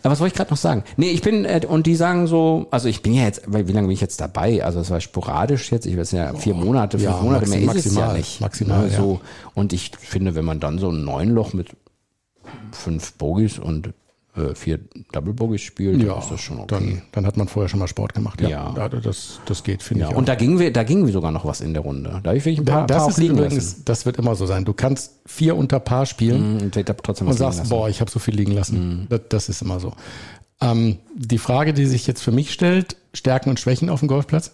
Aber 0.03 0.13
was 0.13 0.21
wollte 0.21 0.33
ich 0.33 0.37
gerade 0.37 0.51
noch 0.51 0.59
sagen? 0.59 0.85
Nee, 0.97 1.11
ich 1.11 1.23
bin, 1.23 1.45
äh, 1.45 1.61
und 1.67 1.87
die 1.87 1.97
sagen 1.97 2.27
so, 2.27 2.67
also 2.71 2.89
ich 2.89 3.03
bin 3.03 3.15
ja 3.15 3.25
jetzt, 3.25 3.43
wie 3.47 3.73
lange 3.73 3.89
bin 3.89 3.95
ich 3.95 4.01
jetzt 4.01 4.21
dabei? 4.21 4.65
Also 4.65 4.81
es 4.81 4.91
war 4.91 5.01
sporadisch 5.01 5.71
jetzt, 5.73 5.87
ich 5.87 5.97
weiß 5.97 6.13
ja 6.13 6.35
vier 6.35 6.55
Monate, 6.55 6.99
fünf 6.99 7.11
ja, 7.11 7.21
Monate, 7.21 7.49
mehr 7.49 7.61
ist 7.61 7.67
maximal, 7.67 8.05
es 8.05 8.13
ja 8.13 8.17
nicht. 8.17 8.41
Maximal, 8.41 8.87
ne, 8.87 8.91
so. 8.91 9.21
Und 9.55 9.73
ich 9.73 9.91
finde, 9.99 10.35
wenn 10.35 10.45
man 10.45 10.61
dann 10.61 10.79
so 10.79 10.91
ein 10.91 11.05
Neunloch 11.05 11.53
mit 11.53 11.69
fünf 12.73 13.13
Bogies 13.15 13.59
und 13.59 13.93
äh, 14.37 14.55
vier 14.55 14.79
Double 15.13 15.33
Bogies 15.33 15.63
spielt, 15.63 16.03
ja, 16.03 16.19
ist 16.19 16.31
das 16.31 16.41
schon 16.41 16.61
okay. 16.61 16.69
Dann, 16.69 17.03
dann 17.13 17.27
hat 17.27 17.37
man 17.37 17.49
vorher 17.49 17.69
schon 17.69 17.81
mal 17.81 17.89
Sport 17.89 18.15
gemacht. 18.15 18.41
Ja, 18.41 18.49
ja. 18.77 18.89
das, 18.89 19.41
das 19.45 19.65
geht, 19.65 19.83
finde 19.83 20.05
ja, 20.05 20.11
ich. 20.11 20.17
Und 20.17 20.29
da 20.29 20.37
gingen 20.37 20.59
wir, 20.59 20.73
da 20.73 20.85
gingen 20.85 21.05
wir 21.05 21.13
sogar 21.13 21.33
noch 21.33 21.45
was 21.45 21.61
in 21.61 21.73
der 21.75 21.83
Runde. 21.83 22.21
Da 22.23 22.29
habe 22.29 22.39
ich 22.39 22.45
wirklich 22.45 22.61
ein 22.61 22.65
paar, 22.65 22.87
das 22.87 22.99
paar 22.99 23.09
ist 23.09 23.19
übrigens, 23.19 23.85
das 23.85 24.07
wird 24.07 24.19
immer 24.19 24.37
so 24.37 24.47
sein. 24.47 24.65
Du 24.65 24.73
kannst 24.73 25.21
vier 25.27 25.57
unter 25.57 25.81
Paar 25.81 26.07
spielen 26.07 26.59
mm, 26.59 26.63
und, 26.63 26.87
trotzdem 27.03 27.27
und 27.27 27.35
sagst, 27.35 27.69
boah, 27.69 27.89
ich 27.89 28.01
habe 28.01 28.11
so 28.11 28.19
viel 28.19 28.35
liegen 28.35 28.53
lassen. 28.53 29.03
Mm. 29.03 29.07
Das, 29.09 29.21
das, 29.29 29.49
ist 29.49 29.63
immer 29.63 29.81
so. 29.81 29.95
Ähm, 30.61 30.99
die 31.15 31.39
Frage, 31.39 31.75
die 31.75 31.87
sich 31.87 32.07
jetzt 32.07 32.23
für 32.23 32.33
mich 32.33 32.53
stellt, 32.53 32.97
Stärken 33.13 33.51
und 33.51 33.59
Schwächen 33.59 33.91
auf 33.91 34.01
dem 34.01 34.09
Golfplatz? 34.09 34.53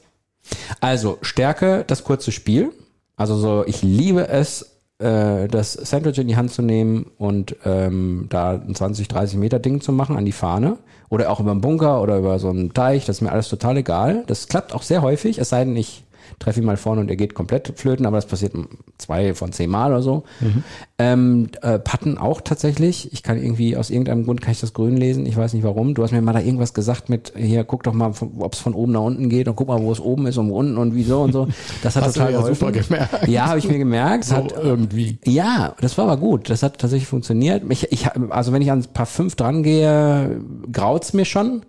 Also 0.81 1.19
Stärke, 1.21 1.85
das 1.87 2.05
kurze 2.05 2.33
Spiel. 2.33 2.73
Also 3.17 3.37
so, 3.37 3.65
ich 3.67 3.83
liebe 3.83 4.29
es, 4.29 4.76
äh, 4.99 5.49
das 5.49 5.75
Sandwich 5.75 6.19
in 6.19 6.29
die 6.29 6.37
Hand 6.37 6.53
zu 6.53 6.63
nehmen 6.63 7.11
und 7.19 7.57
ähm, 7.65 8.27
da 8.31 8.53
ein 8.53 8.75
20, 8.75 9.09
30 9.09 9.39
Meter 9.39 9.59
Ding 9.59 9.81
zu 9.81 9.93
machen 9.93 10.17
an 10.17 10.25
die 10.25 10.33
Fahne 10.33 10.79
oder 11.09 11.31
auch 11.31 11.41
über 11.41 11.51
einen 11.51 11.61
Bunker 11.61 12.01
oder 12.03 12.19
über 12.19 12.39
so 12.39 12.49
einen 12.49 12.73
Teich, 12.73 13.05
das 13.05 13.17
ist 13.17 13.23
mir 13.23 13.31
alles 13.31 13.49
total 13.49 13.77
egal. 13.77 14.25
Das 14.27 14.49
klappt 14.49 14.75
auch 14.75 14.83
sehr 14.83 15.03
häufig, 15.03 15.39
es 15.39 15.51
sei 15.51 15.65
denn, 15.65 15.77
ich 15.77 16.05
treffe 16.39 16.61
ihn 16.61 16.67
mal 16.67 16.77
vorne 16.77 17.01
und 17.01 17.09
er 17.09 17.17
geht 17.17 17.35
komplett 17.35 17.73
flöten, 17.77 18.07
aber 18.07 18.17
das 18.17 18.27
passiert 18.27 18.53
zwei 18.99 19.35
von 19.35 19.53
zehn 19.53 19.71
Mal 19.71 19.93
oder 19.93 20.03
so. 20.03 20.25
Mhm. 20.41 20.65
Ähm, 20.99 21.49
äh, 21.63 21.79
Patten 21.79 22.19
auch 22.19 22.41
tatsächlich. 22.41 23.13
Ich 23.13 23.23
kann 23.23 23.37
irgendwie, 23.43 23.77
aus 23.77 23.91
irgendeinem 23.91 24.25
Grund 24.25 24.41
kann 24.41 24.53
ich 24.53 24.61
das 24.61 24.73
grün 24.73 24.97
lesen. 24.97 25.27
Ich 25.27 25.37
weiß 25.37 25.53
nicht 25.53 25.63
warum. 25.63 25.95
Du 25.95 26.03
hast 26.03 26.13
mir 26.13 26.23
mal 26.23 26.33
da 26.33 26.41
irgendwas 26.41 26.75
gesagt 26.75 27.09
mit, 27.09 27.33
hier, 27.37 27.65
guck 27.65 27.83
doch 27.83 27.93
mal, 27.93 28.13
ob 28.39 28.55
es 28.55 28.61
von 28.61 28.75
oben 28.75 28.93
nach 28.93 29.03
unten 29.03 29.29
geht 29.29 29.49
und 29.49 29.57
guck 29.57 29.69
mal, 29.69 29.81
wo 29.81 29.93
es 29.93 30.01
oben 30.01 30.27
ist 30.27 30.39
und 30.39 30.51
unten 30.51 30.79
und 30.79 30.95
wieso 30.95 31.23
und 31.23 31.33
so. 31.33 31.49
Das 31.83 31.97
hat 31.97 32.05
hast 32.05 32.15
total 32.15 32.29
du 32.29 32.33
ja 32.33 32.39
geholfen. 32.41 32.67
super 32.67 32.73
gemerkt. 32.73 33.29
Ja, 33.29 33.47
habe 33.47 33.59
ich 33.59 33.69
mir 33.69 33.79
gemerkt. 33.79 34.25
So 34.25 34.37
hat, 34.37 34.55
irgendwie. 34.57 35.19
Ja, 35.25 35.75
das 35.81 35.99
war 35.99 36.07
aber 36.07 36.17
gut. 36.17 36.49
Das 36.49 36.63
hat 36.63 36.79
tatsächlich 36.79 37.09
funktioniert. 37.09 37.63
Ich, 37.69 37.93
ich, 37.93 38.09
also 38.31 38.53
wenn 38.53 38.63
ich 38.63 38.71
ans 38.71 38.89
Paar 38.89 39.07
5 39.07 39.35
dran 39.37 39.63
gehe, 39.63 40.41
graut's 40.73 41.13
mir 41.13 41.25
schon, 41.25 41.63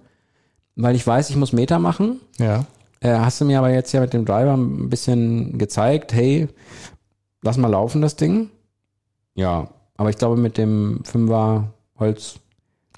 weil 0.76 0.96
ich 0.96 1.06
weiß, 1.06 1.30
ich 1.30 1.36
muss 1.36 1.54
Meter 1.54 1.80
machen. 1.80 2.22
Ja. 2.40 2.66
Äh, 3.00 3.12
hast 3.12 3.40
du 3.42 3.46
mir 3.46 3.60
aber 3.60 3.70
jetzt 3.72 3.92
ja 3.92 4.02
mit 4.02 4.14
dem 4.14 4.26
Driver 4.26 4.56
ein 4.56 4.90
bisschen 4.90 5.58
gezeigt, 5.58 6.14
hey, 6.14 6.48
lass 7.44 7.58
mal 7.58 7.68
laufen, 7.68 8.02
das 8.02 8.16
Ding. 8.16 8.50
Ja, 9.36 9.70
aber 9.98 10.10
ich 10.10 10.18
glaube, 10.18 10.38
mit 10.38 10.58
dem 10.58 11.02
Fünfer 11.04 11.74
Holz. 12.00 12.36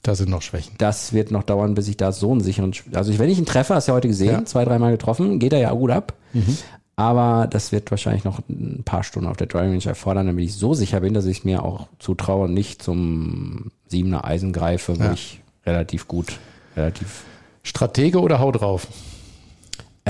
Da 0.01 0.15
sind 0.15 0.29
noch 0.29 0.41
Schwächen. 0.41 0.73
Das 0.77 1.11
wird 1.11 1.29
noch 1.31 1.43
dauern, 1.43 1.73
bis 1.75 1.89
ich 1.89 1.97
da 1.97 2.13
so 2.13 2.31
einen 2.31 2.39
sicheren. 2.39 2.73
Also, 2.93 3.17
wenn 3.19 3.29
ich 3.29 3.37
ihn 3.37 3.45
treffe, 3.45 3.75
hast 3.75 3.87
du 3.87 3.91
ja 3.91 3.95
heute 3.97 4.07
gesehen, 4.07 4.31
ja. 4.31 4.45
zwei, 4.45 4.63
dreimal 4.63 4.91
getroffen, 4.91 5.39
geht 5.39 5.51
er 5.51 5.59
ja 5.59 5.71
gut 5.73 5.91
ab. 5.91 6.13
Mhm. 6.33 6.57
Aber 6.95 7.47
das 7.47 7.71
wird 7.73 7.91
wahrscheinlich 7.91 8.23
noch 8.23 8.39
ein 8.49 8.83
paar 8.85 9.03
Stunden 9.03 9.29
auf 9.29 9.37
der 9.37 9.47
Driving 9.47 9.71
Range 9.71 9.85
erfordern, 9.85 10.27
damit 10.27 10.43
ich 10.45 10.55
so 10.55 10.73
sicher 10.73 10.99
bin, 11.01 11.13
dass 11.13 11.25
ich 11.25 11.43
mir 11.45 11.63
auch 11.63 11.87
zutraue 11.99 12.45
und 12.45 12.53
nicht 12.53 12.81
zum 12.83 13.71
siebener 13.87 14.23
Eisen 14.25 14.51
greife, 14.53 14.97
wo 14.99 15.03
Ja. 15.03 15.13
ich 15.13 15.41
relativ 15.65 16.07
gut, 16.07 16.39
relativ 16.75 17.23
Stratege 17.63 18.19
oder 18.21 18.39
hau 18.39 18.51
drauf? 18.51 18.87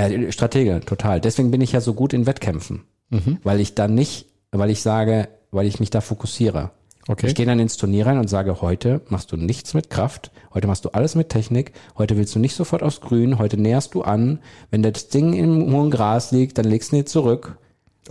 Äh, 0.07 0.31
Stratege, 0.31 0.81
total. 0.85 1.19
Deswegen 1.21 1.51
bin 1.51 1.61
ich 1.61 1.71
ja 1.71 1.81
so 1.81 1.93
gut 1.93 2.13
in 2.13 2.25
Wettkämpfen. 2.25 2.83
Mhm. 3.09 3.37
Weil 3.43 3.59
ich 3.59 3.75
dann 3.75 3.95
nicht, 3.95 4.27
weil 4.51 4.69
ich 4.69 4.81
sage, 4.81 5.27
weil 5.51 5.65
ich 5.67 5.79
mich 5.79 5.89
da 5.89 6.01
fokussiere. 6.01 6.71
Okay. 7.07 7.25
Ich 7.27 7.33
gehe 7.35 7.45
dann 7.47 7.57
ins 7.59 7.77
Turnier 7.77 8.05
rein 8.05 8.19
und 8.19 8.29
sage, 8.29 8.61
heute 8.61 9.01
machst 9.09 9.31
du 9.31 9.37
nichts 9.37 9.73
mit 9.73 9.89
Kraft, 9.89 10.29
heute 10.53 10.67
machst 10.67 10.85
du 10.85 10.89
alles 10.89 11.15
mit 11.15 11.29
Technik, 11.29 11.71
heute 11.97 12.17
willst 12.17 12.35
du 12.35 12.39
nicht 12.39 12.55
sofort 12.55 12.83
aufs 12.83 13.01
Grün, 13.01 13.39
heute 13.39 13.57
näherst 13.57 13.95
du 13.95 14.03
an. 14.03 14.39
Wenn 14.69 14.83
das 14.83 15.07
Ding 15.09 15.33
im 15.33 15.71
hohen 15.73 15.89
Gras 15.89 16.31
liegt, 16.31 16.59
dann 16.59 16.65
legst 16.65 16.91
du 16.91 16.97
ihn 16.97 17.07
zurück. 17.07 17.57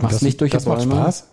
Machst 0.01 0.15
das, 0.17 0.21
nicht 0.21 0.41
durch 0.41 0.51
das 0.51 0.65
macht 0.65 0.79
Bäume. 0.79 0.95
Spaß? 0.95 1.27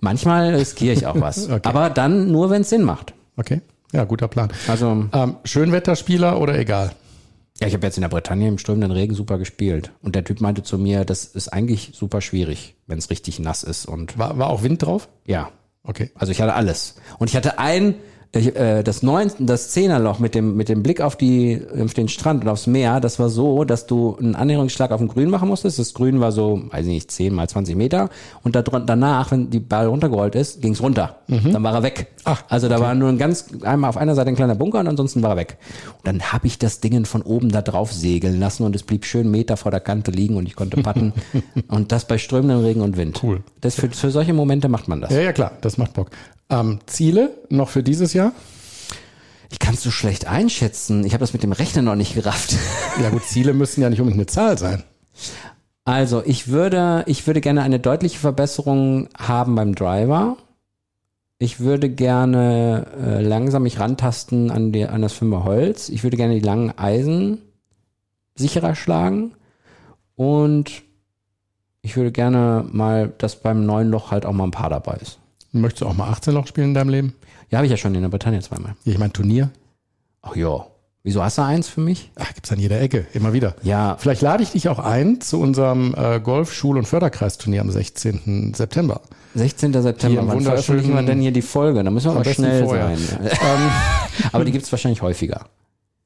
Manchmal 0.00 0.54
riskiere 0.54 0.92
ich 0.94 1.06
auch 1.06 1.18
was. 1.20 1.48
Okay. 1.50 1.60
Aber 1.66 1.88
dann 1.88 2.30
nur, 2.30 2.50
wenn 2.50 2.60
es 2.62 2.68
Sinn 2.70 2.82
macht. 2.82 3.14
Okay, 3.38 3.62
ja, 3.92 4.04
guter 4.04 4.28
Plan. 4.28 4.50
Also, 4.66 5.06
Ähm, 5.12 5.36
Schönwetterspieler 5.44 6.38
oder 6.40 6.58
egal? 6.58 6.90
Ja, 7.60 7.66
ich 7.66 7.74
habe 7.74 7.86
jetzt 7.86 7.96
in 7.96 8.02
der 8.02 8.08
Bretagne 8.08 8.46
im 8.48 8.58
strömenden 8.58 8.90
Regen 8.92 9.14
super 9.14 9.38
gespielt. 9.38 9.90
Und 10.02 10.14
der 10.14 10.24
Typ 10.24 10.40
meinte 10.40 10.62
zu 10.62 10.78
mir, 10.78 11.04
das 11.04 11.24
ist 11.24 11.48
eigentlich 11.48 11.90
super 11.94 12.20
schwierig, 12.20 12.76
wenn 12.86 12.98
es 12.98 13.10
richtig 13.10 13.38
nass 13.40 13.62
ist. 13.64 13.86
Und 13.86 14.16
War, 14.18 14.38
war 14.38 14.48
auch 14.50 14.62
Wind 14.62 14.82
drauf? 14.82 15.08
ja, 15.26 15.50
Okay. 15.84 16.10
also 16.16 16.30
ich 16.32 16.42
hatte 16.42 16.52
alles. 16.54 16.96
Und 17.18 17.30
ich 17.30 17.36
hatte 17.36 17.58
ein, 17.58 17.94
ich, 18.32 18.54
äh, 18.56 18.82
das 18.82 19.02
neun, 19.02 19.30
das 19.38 19.70
Zehnerloch 19.70 20.18
mit 20.18 20.34
dem, 20.34 20.54
mit 20.56 20.68
dem 20.68 20.82
Blick 20.82 21.00
auf 21.00 21.16
die, 21.16 21.62
auf 21.82 21.94
den 21.94 22.08
Strand 22.08 22.44
und 22.44 22.50
aufs 22.50 22.66
Meer, 22.66 23.00
das 23.00 23.18
war 23.18 23.30
so, 23.30 23.64
dass 23.64 23.86
du 23.86 24.16
einen 24.18 24.34
Annäherungsschlag 24.34 24.90
auf 24.90 24.98
dem 24.98 25.08
Grün 25.08 25.30
machen 25.30 25.48
musstest. 25.48 25.78
Das 25.78 25.94
Grün 25.94 26.20
war 26.20 26.30
so, 26.30 26.62
weiß 26.70 26.86
ich 26.86 26.92
nicht, 26.92 27.10
10 27.10 27.32
mal 27.32 27.48
20 27.48 27.74
Meter. 27.74 28.10
Und 28.42 28.54
da, 28.54 28.62
danach, 28.62 29.30
wenn 29.30 29.48
die 29.48 29.60
Ball 29.60 29.86
runtergerollt 29.86 30.34
ist, 30.34 30.60
ging's 30.60 30.82
runter. 30.82 31.16
Dann 31.26 31.62
war 31.62 31.74
er 31.74 31.82
weg. 31.82 32.08
Ach, 32.24 32.42
also 32.48 32.68
da 32.68 32.80
war 32.80 32.94
nur 32.94 33.08
ein 33.08 33.18
ganz, 33.18 33.46
einmal 33.62 33.88
auf 33.88 33.96
einer 33.96 34.14
Seite 34.14 34.28
ein 34.28 34.36
kleiner 34.36 34.54
Bunker 34.54 34.80
und 34.80 34.88
ansonsten 34.88 35.22
war 35.22 35.30
er 35.30 35.36
weg. 35.36 35.56
Und 35.98 36.06
dann 36.06 36.32
habe 36.32 36.46
ich 36.46 36.58
das 36.58 36.80
Ding 36.80 37.04
von 37.06 37.22
oben 37.22 37.50
da 37.50 37.62
drauf 37.62 37.92
segeln 37.92 38.38
lassen 38.38 38.64
und 38.64 38.76
es 38.76 38.82
blieb 38.82 39.04
schön 39.04 39.30
Meter 39.30 39.56
vor 39.56 39.70
der 39.70 39.80
Kante 39.80 40.10
liegen 40.10 40.36
und 40.36 40.46
ich 40.46 40.56
konnte 40.56 40.82
patten. 40.82 41.12
und 41.68 41.92
das 41.92 42.06
bei 42.06 42.18
strömendem 42.18 42.60
Regen 42.60 42.80
und 42.80 42.96
Wind. 42.96 43.22
Cool. 43.22 43.42
Das 43.60 43.74
für, 43.74 43.88
für 43.88 44.10
solche 44.10 44.34
Momente 44.34 44.68
macht 44.68 44.88
man 44.88 45.00
das. 45.00 45.10
Ja, 45.10 45.20
ja, 45.20 45.32
klar, 45.32 45.52
das 45.60 45.78
macht 45.78 45.94
Bock. 45.94 46.10
Ähm, 46.50 46.80
Ziele 46.86 47.30
noch 47.48 47.68
für 47.68 47.82
dieses 47.82 48.12
Jahr? 48.12 48.32
Ich 49.50 49.58
kann 49.58 49.74
es 49.74 49.82
so 49.82 49.90
schlecht 49.90 50.26
einschätzen. 50.26 51.04
Ich 51.04 51.12
habe 51.12 51.20
das 51.20 51.32
mit 51.32 51.42
dem 51.42 51.52
Rechnen 51.52 51.84
noch 51.84 51.94
nicht 51.94 52.14
gerafft. 52.14 52.56
Ja 53.02 53.10
gut, 53.10 53.24
Ziele 53.24 53.54
müssen 53.54 53.80
ja 53.80 53.90
nicht 53.90 54.00
unbedingt 54.00 54.20
eine 54.20 54.26
Zahl 54.26 54.58
sein. 54.58 54.82
Also 55.84 56.22
ich 56.24 56.48
würde, 56.48 57.04
ich 57.06 57.26
würde 57.26 57.40
gerne 57.40 57.62
eine 57.62 57.80
deutliche 57.80 58.18
Verbesserung 58.18 59.08
haben 59.16 59.54
beim 59.54 59.74
Driver. 59.74 60.36
Ich 61.38 61.60
würde 61.60 61.88
gerne 61.88 62.86
äh, 63.00 63.22
langsam 63.22 63.62
mich 63.62 63.78
rantasten 63.78 64.50
an, 64.50 64.72
die, 64.72 64.84
an 64.84 65.00
das 65.00 65.12
Fünfer 65.12 65.44
Holz. 65.44 65.88
Ich 65.88 66.02
würde 66.02 66.16
gerne 66.16 66.34
die 66.34 66.44
langen 66.44 66.76
Eisen 66.76 67.38
sicherer 68.34 68.74
schlagen. 68.74 69.34
Und 70.14 70.82
ich 71.80 71.96
würde 71.96 72.12
gerne 72.12 72.66
mal, 72.70 73.08
dass 73.16 73.36
beim 73.36 73.64
neuen 73.64 73.88
Loch 73.88 74.10
halt 74.10 74.26
auch 74.26 74.32
mal 74.32 74.44
ein 74.44 74.50
paar 74.50 74.68
dabei 74.68 74.96
ist. 74.96 75.20
Möchtest 75.52 75.82
du 75.82 75.86
auch 75.86 75.94
mal 75.96 76.08
18 76.10 76.34
Loch 76.34 76.46
spielen 76.46 76.68
in 76.68 76.74
deinem 76.74 76.90
Leben? 76.90 77.14
Ja, 77.50 77.58
habe 77.58 77.66
ich 77.66 77.70
ja 77.70 77.76
schon 77.76 77.94
in 77.94 78.02
der 78.02 78.08
Bretagne 78.08 78.40
zweimal. 78.40 78.74
Ich 78.84 78.98
meine 78.98 79.12
Turnier. 79.12 79.50
Ach 80.22 80.36
ja. 80.36 80.66
Wieso 81.04 81.22
hast 81.22 81.38
du 81.38 81.42
eins 81.42 81.68
für 81.68 81.80
mich? 81.80 82.10
Ach, 82.16 82.34
gibt's 82.34 82.52
an 82.52 82.58
jeder 82.58 82.80
Ecke, 82.80 83.06
immer 83.14 83.32
wieder. 83.32 83.54
Ja, 83.62 83.96
Vielleicht 83.98 84.20
lade 84.20 84.42
ich 84.42 84.50
dich 84.50 84.68
auch 84.68 84.78
ein 84.78 85.20
zu 85.22 85.40
unserem 85.40 85.94
äh, 85.96 86.20
Golf-, 86.20 86.52
Schul- 86.52 86.76
und 86.76 86.86
Förderkreisturnier 86.86 87.62
am 87.62 87.70
16. 87.70 88.52
September. 88.54 89.00
16. 89.34 89.72
Hier 89.72 89.82
September. 89.82 90.24
Wann 90.26 90.40
veröffentlichen 90.42 90.92
wir 90.94 91.02
denn 91.02 91.20
hier 91.20 91.30
die 91.30 91.40
Folge? 91.40 91.82
Da 91.82 91.90
müssen 91.90 92.08
wir 92.10 92.16
aber 92.16 92.24
schnell 92.24 92.64
vorher. 92.64 92.96
sein. 92.98 93.20
ähm, 93.22 93.70
Aber 94.32 94.44
die 94.44 94.52
gibt's 94.52 94.70
wahrscheinlich 94.70 95.00
häufiger. 95.00 95.46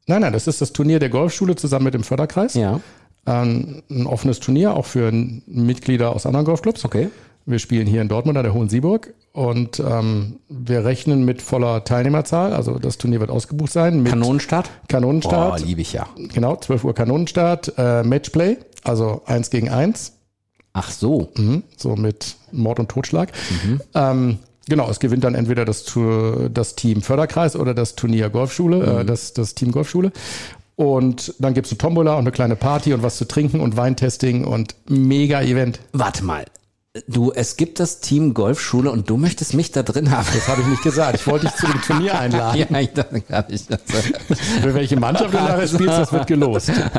nein, 0.07 0.21
nein, 0.21 0.33
das 0.33 0.47
ist 0.47 0.61
das 0.61 0.73
Turnier 0.73 1.01
der 1.01 1.09
Golfschule 1.09 1.57
zusammen 1.57 1.87
mit 1.87 1.95
dem 1.95 2.05
Förderkreis. 2.05 2.55
Ja, 2.55 2.79
Ähm, 3.27 3.83
ein 3.91 4.07
offenes 4.07 4.39
Turnier, 4.41 4.75
auch 4.77 4.85
für 4.87 5.11
Mitglieder 5.47 6.15
aus 6.15 6.27
anderen 6.27 6.45
Golfclubs. 6.47 6.85
okay. 6.85 7.09
Wir 7.45 7.59
spielen 7.59 7.87
hier 7.87 8.03
in 8.03 8.09
Dortmund 8.09 8.39
an 8.39 8.45
der 8.45 8.55
Hohen 8.55 8.69
Sieburg 8.69 9.15
und 9.33 9.81
ähm, 9.81 10.39
wir 10.49 10.85
rechnen 10.85 11.25
mit 11.25 11.43
voller 11.43 11.85
Teilnehmerzahl. 11.85 12.53
Also 12.53 12.79
das 12.79 12.99
Turnier 12.99 13.21
wird 13.21 13.31
ausgebucht 13.31 13.73
sein. 13.73 14.05
Kanonenstart? 14.05 14.71
Kanonenstart. 14.89 15.61
Oh, 15.61 15.65
liebe 15.65 15.81
ich 15.81 15.93
ja. 15.93 16.07
Genau, 16.35 16.57
12 16.57 16.85
Uhr 16.85 16.95
Kanonenstart. 16.95 17.75
Äh, 17.77 18.05
Matchplay, 18.05 18.59
also 18.85 19.23
eins 19.27 19.51
gegen 19.51 19.71
eins. 19.71 20.13
Ach 20.73 20.91
so. 20.91 21.33
Mhm, 21.37 21.65
so 21.77 21.97
mit 21.97 22.37
Mord 22.53 22.79
und 22.79 22.89
Totschlag. 22.89 23.33
Ähm, 23.95 24.39
genau, 24.69 24.89
es 24.89 25.01
gewinnt 25.01 25.25
dann 25.25 25.35
entweder 25.35 25.65
das, 25.65 25.85
das 26.53 26.77
Team 26.77 27.03
Förderkreis 27.03 27.57
oder 27.57 27.75
das 27.75 27.97
Turnier 27.97 28.31
Golfschule, 28.31 29.01
äh, 29.01 29.05
das, 29.05 29.33
das 29.33 29.55
Team 29.55 29.73
Golfschule. 29.73 30.13
Und 30.77 31.35
dann 31.39 31.55
gibt's 31.55 31.71
eine 31.71 31.79
Tombola 31.79 32.15
und 32.15 32.21
eine 32.21 32.33
kleine 32.33 32.57
Party 32.57 32.95
und 32.95 33.03
was 33.03 33.19
zu 33.19 33.27
trinken 33.27 33.61
und 33.61 33.77
Weintesting 33.77 34.45
und 34.45 34.75
mega 34.89 35.43
Event. 35.43 35.81
Warte 35.93 36.25
mal. 36.25 36.45
Du, 37.09 37.33
es 37.33 37.57
gibt 37.57 37.81
das 37.81 38.01
Team 38.01 38.35
Golfschule 38.35 38.91
und 38.91 39.09
du 39.09 39.17
möchtest 39.17 39.55
mich 39.55 39.73
da 39.73 39.83
drin 39.83 40.11
haben. 40.11 40.29
Das 40.35 40.47
habe 40.47 40.61
ich 40.61 40.67
nicht 40.67 40.83
gesagt. 40.83 41.15
Ich 41.21 41.27
wollte 41.27 41.47
dich 41.47 41.55
zu 41.55 41.67
dem 41.67 41.81
Turnier 41.81 42.19
einladen. 42.21 42.67
ja, 42.71 42.81
ich 42.81 42.93
dachte, 42.93 43.23
ich 43.49 43.67
das. 43.67 43.81
Für 44.61 44.75
welche 44.75 45.01
Mannschaft 45.01 45.33
du 45.33 45.39
nachher 45.39 45.67
spielst, 45.67 45.89
das 45.89 46.13
wird 46.13 46.27
gelost. 46.27 46.71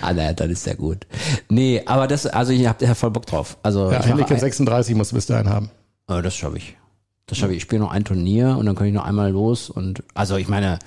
ah, 0.00 0.12
naja, 0.14 0.32
dann 0.32 0.48
ist 0.48 0.66
ja 0.66 0.72
gut. 0.72 1.06
Nee, 1.50 1.82
aber 1.84 2.06
das, 2.06 2.26
also 2.26 2.52
ich 2.52 2.66
hab 2.66 2.80
ja 2.80 2.94
voll 2.94 3.10
Bock 3.10 3.26
drauf. 3.26 3.58
Also, 3.62 3.92
Ja, 3.92 4.02
Handicap 4.02 4.30
ein, 4.30 4.40
36 4.40 4.94
musst 4.94 5.12
du 5.12 5.16
bis 5.16 5.26
dahin 5.26 5.50
haben. 5.50 5.70
oh, 6.08 6.22
das 6.22 6.34
schaffe 6.34 6.56
ich. 6.56 6.78
Das 7.26 7.36
schaffe 7.36 7.52
ich. 7.52 7.58
Ich 7.58 7.62
spiele 7.64 7.82
noch 7.82 7.90
ein 7.92 8.04
Turnier 8.04 8.56
und 8.56 8.64
dann 8.64 8.74
kann 8.74 8.86
ich 8.86 8.94
noch 8.94 9.04
einmal 9.04 9.30
los 9.32 9.68
und, 9.68 10.02
also 10.14 10.36
ich 10.36 10.48
meine, 10.48 10.78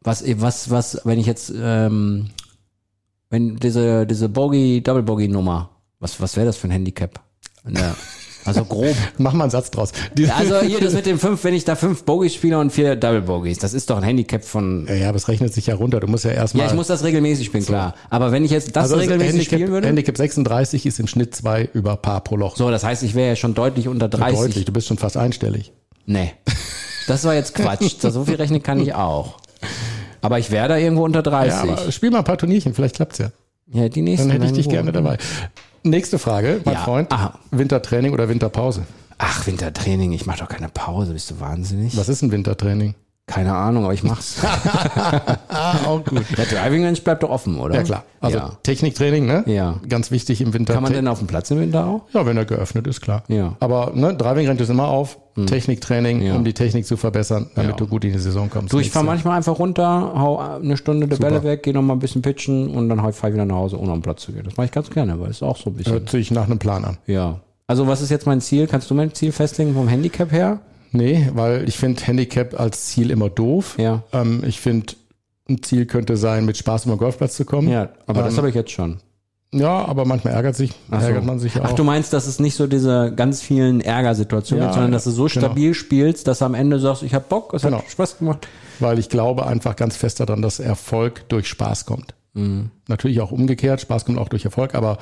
was, 0.00 0.22
was, 0.40 0.70
was, 0.70 1.00
wenn 1.02 1.18
ich 1.18 1.26
jetzt, 1.26 1.52
ähm, 1.60 2.30
wenn 3.30 3.56
diese, 3.56 4.06
diese 4.06 4.28
Bogey, 4.28 4.80
Double 4.80 5.02
Bogey 5.02 5.26
Nummer, 5.26 5.70
was, 6.00 6.20
was 6.20 6.36
wäre 6.36 6.46
das 6.46 6.56
für 6.56 6.68
ein 6.68 6.72
Handicap? 6.72 7.20
Ja, 7.68 7.96
also 8.44 8.64
grob. 8.64 8.94
Mach 9.18 9.32
mal 9.32 9.44
einen 9.44 9.50
Satz 9.50 9.70
draus. 9.70 9.92
Also 10.36 10.60
hier 10.60 10.80
das 10.80 10.94
mit 10.94 11.06
den 11.06 11.18
fünf, 11.18 11.42
wenn 11.44 11.54
ich 11.54 11.64
da 11.64 11.74
fünf 11.74 12.04
Bogies 12.04 12.34
spiele 12.34 12.58
und 12.58 12.70
vier 12.70 12.94
Double 12.94 13.22
Bogies, 13.22 13.58
das 13.58 13.74
ist 13.74 13.90
doch 13.90 13.96
ein 13.96 14.02
Handicap 14.02 14.44
von. 14.44 14.86
ja, 14.88 14.94
ja, 14.94 15.08
aber 15.08 15.16
es 15.16 15.28
rechnet 15.28 15.52
sich 15.52 15.66
ja 15.66 15.74
runter. 15.74 16.00
Du 16.00 16.06
musst 16.06 16.24
ja 16.24 16.30
erstmal. 16.30 16.66
Ja, 16.66 16.70
ich 16.70 16.76
muss 16.76 16.86
das 16.86 17.02
regelmäßig 17.02 17.46
spielen, 17.46 17.64
klar. 17.64 17.94
Aber 18.08 18.30
wenn 18.30 18.44
ich 18.44 18.52
jetzt 18.52 18.76
das 18.76 18.84
also 18.84 18.96
regelmäßig 18.96 19.32
Handicap, 19.32 19.58
spielen 19.58 19.72
würde, 19.72 19.88
Handicap 19.88 20.16
36 20.16 20.86
ist 20.86 21.00
im 21.00 21.08
Schnitt 21.08 21.34
zwei 21.34 21.68
über 21.72 21.96
Paar 21.96 22.22
pro 22.22 22.36
Loch. 22.36 22.56
so, 22.56 22.70
das 22.70 22.84
heißt, 22.84 23.02
ich 23.02 23.14
wäre 23.14 23.30
ja 23.30 23.36
schon 23.36 23.54
deutlich 23.54 23.88
unter 23.88 24.08
30. 24.08 24.38
Deutlich, 24.38 24.64
du 24.64 24.72
bist 24.72 24.86
schon 24.86 24.98
fast 24.98 25.16
einstellig. 25.16 25.72
Nee. 26.06 26.32
Das 27.08 27.24
war 27.24 27.34
jetzt 27.34 27.54
Quatsch. 27.54 27.96
so 28.00 28.24
viel 28.24 28.36
rechnen 28.36 28.62
kann 28.62 28.80
ich 28.80 28.94
auch. 28.94 29.38
Aber 30.20 30.38
ich 30.38 30.50
wäre 30.50 30.68
da 30.68 30.76
irgendwo 30.76 31.04
unter 31.04 31.22
30. 31.22 31.50
Ja, 31.50 31.62
aber 31.62 31.92
spiel 31.92 32.10
mal 32.10 32.18
ein 32.18 32.24
paar 32.24 32.38
Turnierchen, 32.38 32.74
vielleicht 32.74 32.96
klappt's 32.96 33.18
ja. 33.18 33.30
Ja, 33.68 33.88
die 33.88 34.02
nächsten. 34.02 34.28
Dann 34.28 34.40
hätte 34.40 34.46
ich 34.46 34.52
dich 34.52 34.68
gerne 34.68 34.92
dabei. 34.92 35.18
Nächste 35.86 36.18
Frage, 36.18 36.60
mein 36.64 36.74
Ja, 36.74 36.80
Freund. 36.80 37.12
aha. 37.12 37.38
Wintertraining 37.52 38.12
oder 38.12 38.28
Winterpause? 38.28 38.82
Ach, 39.18 39.46
Wintertraining, 39.46 40.12
ich 40.12 40.26
mache 40.26 40.40
doch 40.40 40.48
keine 40.48 40.68
Pause, 40.68 41.12
bist 41.12 41.30
du 41.30 41.38
wahnsinnig? 41.40 41.96
Was 41.96 42.08
ist 42.08 42.22
ein 42.22 42.32
Wintertraining? 42.32 42.94
Keine 43.26 43.54
Ahnung, 43.54 43.84
aber 43.84 43.94
ich 43.94 44.04
mach's. 44.04 44.36
Ah, 45.48 45.78
auch 45.86 46.04
gut. 46.04 46.22
Der 46.36 46.44
Driving 46.44 46.84
Range 46.84 46.98
bleibt 47.00 47.22
doch 47.22 47.30
offen, 47.30 47.58
oder? 47.58 47.74
Ja 47.76 47.82
klar. 47.82 48.04
Also 48.20 48.38
ja. 48.38 48.50
Techniktraining, 48.62 49.24
ne? 49.26 49.42
Ja. 49.46 49.80
Ganz 49.88 50.10
wichtig 50.10 50.40
im 50.42 50.52
Winter. 50.52 50.74
Kann 50.74 50.82
man 50.82 50.92
denn 50.92 51.08
auf 51.08 51.18
dem 51.18 51.26
Platz 51.26 51.50
im 51.50 51.58
Winter 51.60 51.86
auch? 51.86 52.02
ja, 52.12 52.26
wenn 52.26 52.36
er 52.36 52.44
geöffnet 52.44 52.86
ist, 52.86 53.00
klar. 53.00 53.22
Ja. 53.28 53.56
Aber 53.58 53.92
ne, 53.94 54.14
Driving 54.14 54.46
rennt 54.46 54.60
ist 54.60 54.68
immer 54.68 54.88
auf. 54.88 55.18
Techniktraining, 55.46 56.22
Ja. 56.22 56.34
um 56.34 56.44
die 56.44 56.54
Technik 56.54 56.86
zu 56.86 56.96
verbessern, 56.96 57.50
damit 57.54 57.72
Ja. 57.72 57.76
du 57.76 57.86
gut 57.86 58.04
in 58.04 58.12
die 58.12 58.18
Saison 58.18 58.48
kommst. 58.48 58.72
Du, 58.72 58.78
ich 58.78 58.90
fahre 58.90 59.04
manchmal 59.04 59.36
einfach 59.36 59.58
runter, 59.58 60.12
hau 60.14 60.38
eine 60.38 60.76
Stunde 60.78 61.08
die. 61.08 61.16
Bälle 61.16 61.42
weg, 61.42 61.62
gehe 61.62 61.74
noch 61.74 61.82
mal 61.82 61.92
ein 61.94 61.98
bisschen 61.98 62.22
pitchen 62.22 62.70
und 62.74 62.88
dann 62.88 62.98
fahre 63.12 63.28
ich 63.30 63.34
wieder 63.34 63.44
nach 63.44 63.56
Hause, 63.56 63.78
ohne 63.78 63.92
am 63.92 64.00
Platz 64.02 64.22
zu 64.22 64.32
gehen. 64.32 64.44
Das 64.44 64.56
mache 64.56 64.66
ich 64.66 64.72
ganz 64.72 64.88
gerne, 64.90 65.18
weil 65.20 65.30
es 65.30 65.36
ist 65.36 65.42
auch 65.42 65.56
so 65.56 65.70
ein 65.70 65.74
bisschen. 65.74 65.92
Hört 65.92 66.08
sich 66.10 66.30
nach 66.30 66.44
einem 66.46 66.58
Plan 66.58 66.84
an. 66.84 66.96
Ja. 67.06 67.40
Also 67.66 67.86
was 67.86 68.00
ist 68.00 68.10
jetzt 68.10 68.26
mein 68.26 68.40
Ziel? 68.40 68.66
Kannst 68.66 68.90
du 68.90 68.94
mein 68.94 69.12
Ziel 69.14 69.32
festlegen 69.32 69.74
vom 69.74 69.88
Handicap 69.88 70.32
her? 70.32 70.60
Nee, 70.92 71.28
weil 71.34 71.68
ich 71.68 71.76
finde 71.76 72.02
Handicap 72.04 72.58
als 72.58 72.86
Ziel 72.86 73.10
immer 73.10 73.28
doof. 73.30 73.76
Ja. 73.78 74.02
Ähm, 74.12 74.42
ich 74.46 74.60
finde, 74.60 74.94
ein 75.48 75.62
Ziel 75.62 75.86
könnte 75.86 76.16
sein, 76.16 76.44
mit 76.44 76.56
Spaß 76.56 76.86
über 76.86 76.94
den 76.96 76.98
Golfplatz 76.98 77.36
zu 77.36 77.44
kommen. 77.44 77.68
Ja, 77.68 77.90
aber 78.06 78.22
das 78.22 78.32
Ähm, 78.32 78.38
habe 78.38 78.48
ich 78.48 78.54
jetzt 78.54 78.70
schon. 78.70 78.98
Ja, 79.54 79.84
aber 79.86 80.04
manchmal 80.04 80.34
ärgert 80.34 80.56
sich, 80.56 80.72
Ach 80.90 81.00
so. 81.00 81.06
ärgert 81.06 81.24
man 81.24 81.38
sich 81.38 81.58
auch. 81.58 81.64
Ach, 81.66 81.72
du 81.72 81.84
meinst, 81.84 82.12
dass 82.12 82.26
es 82.26 82.40
nicht 82.40 82.56
so 82.56 82.66
diese 82.66 83.12
ganz 83.14 83.40
vielen 83.42 83.80
Ärgersituationen 83.80 84.62
Ja, 84.62 84.66
gibt, 84.68 84.74
sondern 84.74 84.92
dass 84.92 85.04
du 85.04 85.10
so 85.12 85.26
genau. 85.26 85.46
stabil 85.46 85.72
spielst, 85.72 86.26
dass 86.26 86.40
du 86.40 86.46
am 86.46 86.54
Ende 86.54 86.78
sagst, 86.80 87.02
ich 87.04 87.14
habe 87.14 87.24
Bock, 87.28 87.54
es 87.54 87.62
Genau. 87.62 87.78
hat 87.78 87.90
Spaß 87.90 88.18
gemacht. 88.18 88.48
weil 88.80 88.98
ich 88.98 89.08
glaube 89.08 89.46
einfach 89.46 89.76
ganz 89.76 89.96
fest 89.96 90.20
daran, 90.20 90.42
dass 90.42 90.58
Erfolg 90.58 91.28
durch 91.28 91.48
Spaß 91.48 91.86
kommt. 91.86 92.14
Mhm. 92.34 92.70
Natürlich 92.88 93.20
auch 93.22 93.30
umgekehrt, 93.32 93.80
Spaß 93.80 94.04
kommt 94.04 94.18
auch 94.18 94.28
durch 94.28 94.44
Erfolg, 94.44 94.74
aber 94.74 94.98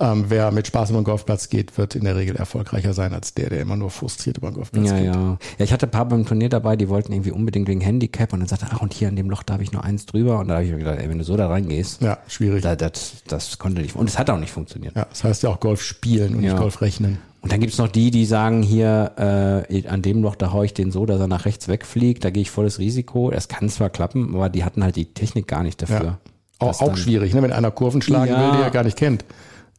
ähm, 0.00 0.24
wer 0.28 0.50
mit 0.50 0.66
Spaß 0.66 0.90
über 0.90 1.00
den 1.00 1.04
Golfplatz 1.04 1.48
geht, 1.48 1.76
wird 1.78 1.94
in 1.94 2.04
der 2.04 2.16
Regel 2.16 2.34
erfolgreicher 2.36 2.92
sein 2.94 3.12
als 3.12 3.34
der, 3.34 3.50
der 3.50 3.60
immer 3.60 3.76
nur 3.76 3.90
frustriert 3.90 4.38
über 4.38 4.50
den 4.50 4.54
Golfplatz 4.54 4.88
Ja, 4.90 4.96
geht. 4.96 5.06
ja. 5.06 5.12
Ja, 5.58 5.64
ich 5.64 5.72
hatte 5.72 5.86
ein 5.86 5.90
paar 5.90 6.06
beim 6.06 6.24
Turnier 6.26 6.48
dabei, 6.48 6.76
die 6.76 6.88
wollten 6.88 7.12
irgendwie 7.12 7.30
unbedingt 7.30 7.68
wegen 7.68 7.80
Handicap 7.80 8.32
und 8.32 8.40
dann 8.40 8.48
sagte, 8.48 8.66
ach, 8.70 8.80
und 8.80 8.92
hier 8.94 9.08
an 9.08 9.16
dem 9.16 9.30
Loch, 9.30 9.42
da 9.42 9.54
habe 9.54 9.62
ich 9.62 9.72
nur 9.72 9.84
eins 9.84 10.06
drüber. 10.06 10.38
Und 10.40 10.48
da 10.48 10.54
habe 10.54 10.64
ich 10.64 10.70
mir 10.72 10.78
gedacht, 10.78 10.98
ey, 10.98 11.08
wenn 11.08 11.18
du 11.18 11.24
so 11.24 11.36
da 11.36 11.46
reingehst, 11.48 12.02
Ja, 12.02 12.18
schwierig. 12.26 12.62
da, 12.62 12.74
das, 12.74 13.22
das 13.28 13.58
konnte 13.58 13.80
nicht. 13.82 13.94
Und 13.94 14.08
es 14.08 14.18
hat 14.18 14.28
auch 14.30 14.38
nicht 14.38 14.52
funktioniert. 14.52 14.96
Ja, 14.96 15.06
das 15.08 15.22
heißt 15.24 15.42
ja 15.42 15.50
auch 15.50 15.60
Golf 15.60 15.82
spielen 15.82 16.34
und 16.36 16.42
Ja. 16.42 16.52
nicht 16.52 16.60
Golf 16.60 16.80
rechnen. 16.80 17.18
Und 17.42 17.50
dann 17.52 17.60
gibt's 17.60 17.78
noch 17.78 17.88
die, 17.88 18.10
die 18.12 18.24
sagen, 18.24 18.62
hier, 18.62 19.66
äh, 19.68 19.88
an 19.88 20.00
dem 20.02 20.22
Loch, 20.22 20.36
da 20.36 20.52
hau 20.52 20.62
ich 20.62 20.74
den 20.74 20.92
so, 20.92 21.06
dass 21.06 21.18
er 21.20 21.26
nach 21.26 21.44
rechts 21.44 21.66
wegfliegt, 21.68 22.24
da 22.24 22.30
gehe 22.30 22.42
ich 22.42 22.50
volles 22.52 22.78
Risiko. 22.78 23.30
Das 23.30 23.48
kann 23.48 23.68
zwar 23.68 23.90
klappen, 23.90 24.34
aber 24.34 24.48
die 24.48 24.62
hatten 24.64 24.84
halt 24.84 24.94
die 24.96 25.06
Technik 25.06 25.48
gar 25.48 25.62
nicht 25.64 25.82
dafür. 25.82 26.04
Ja. 26.04 26.18
Auch, 26.60 26.80
auch 26.80 26.96
schwierig, 26.96 27.34
ne? 27.34 27.42
wenn 27.42 27.50
einer 27.52 27.72
Kurven 27.72 28.00
schlagen 28.00 28.30
Ja. 28.32 28.40
will, 28.52 28.58
die 28.58 28.62
er 28.62 28.70
gar 28.70 28.84
nicht 28.84 28.96
kennt. 28.96 29.24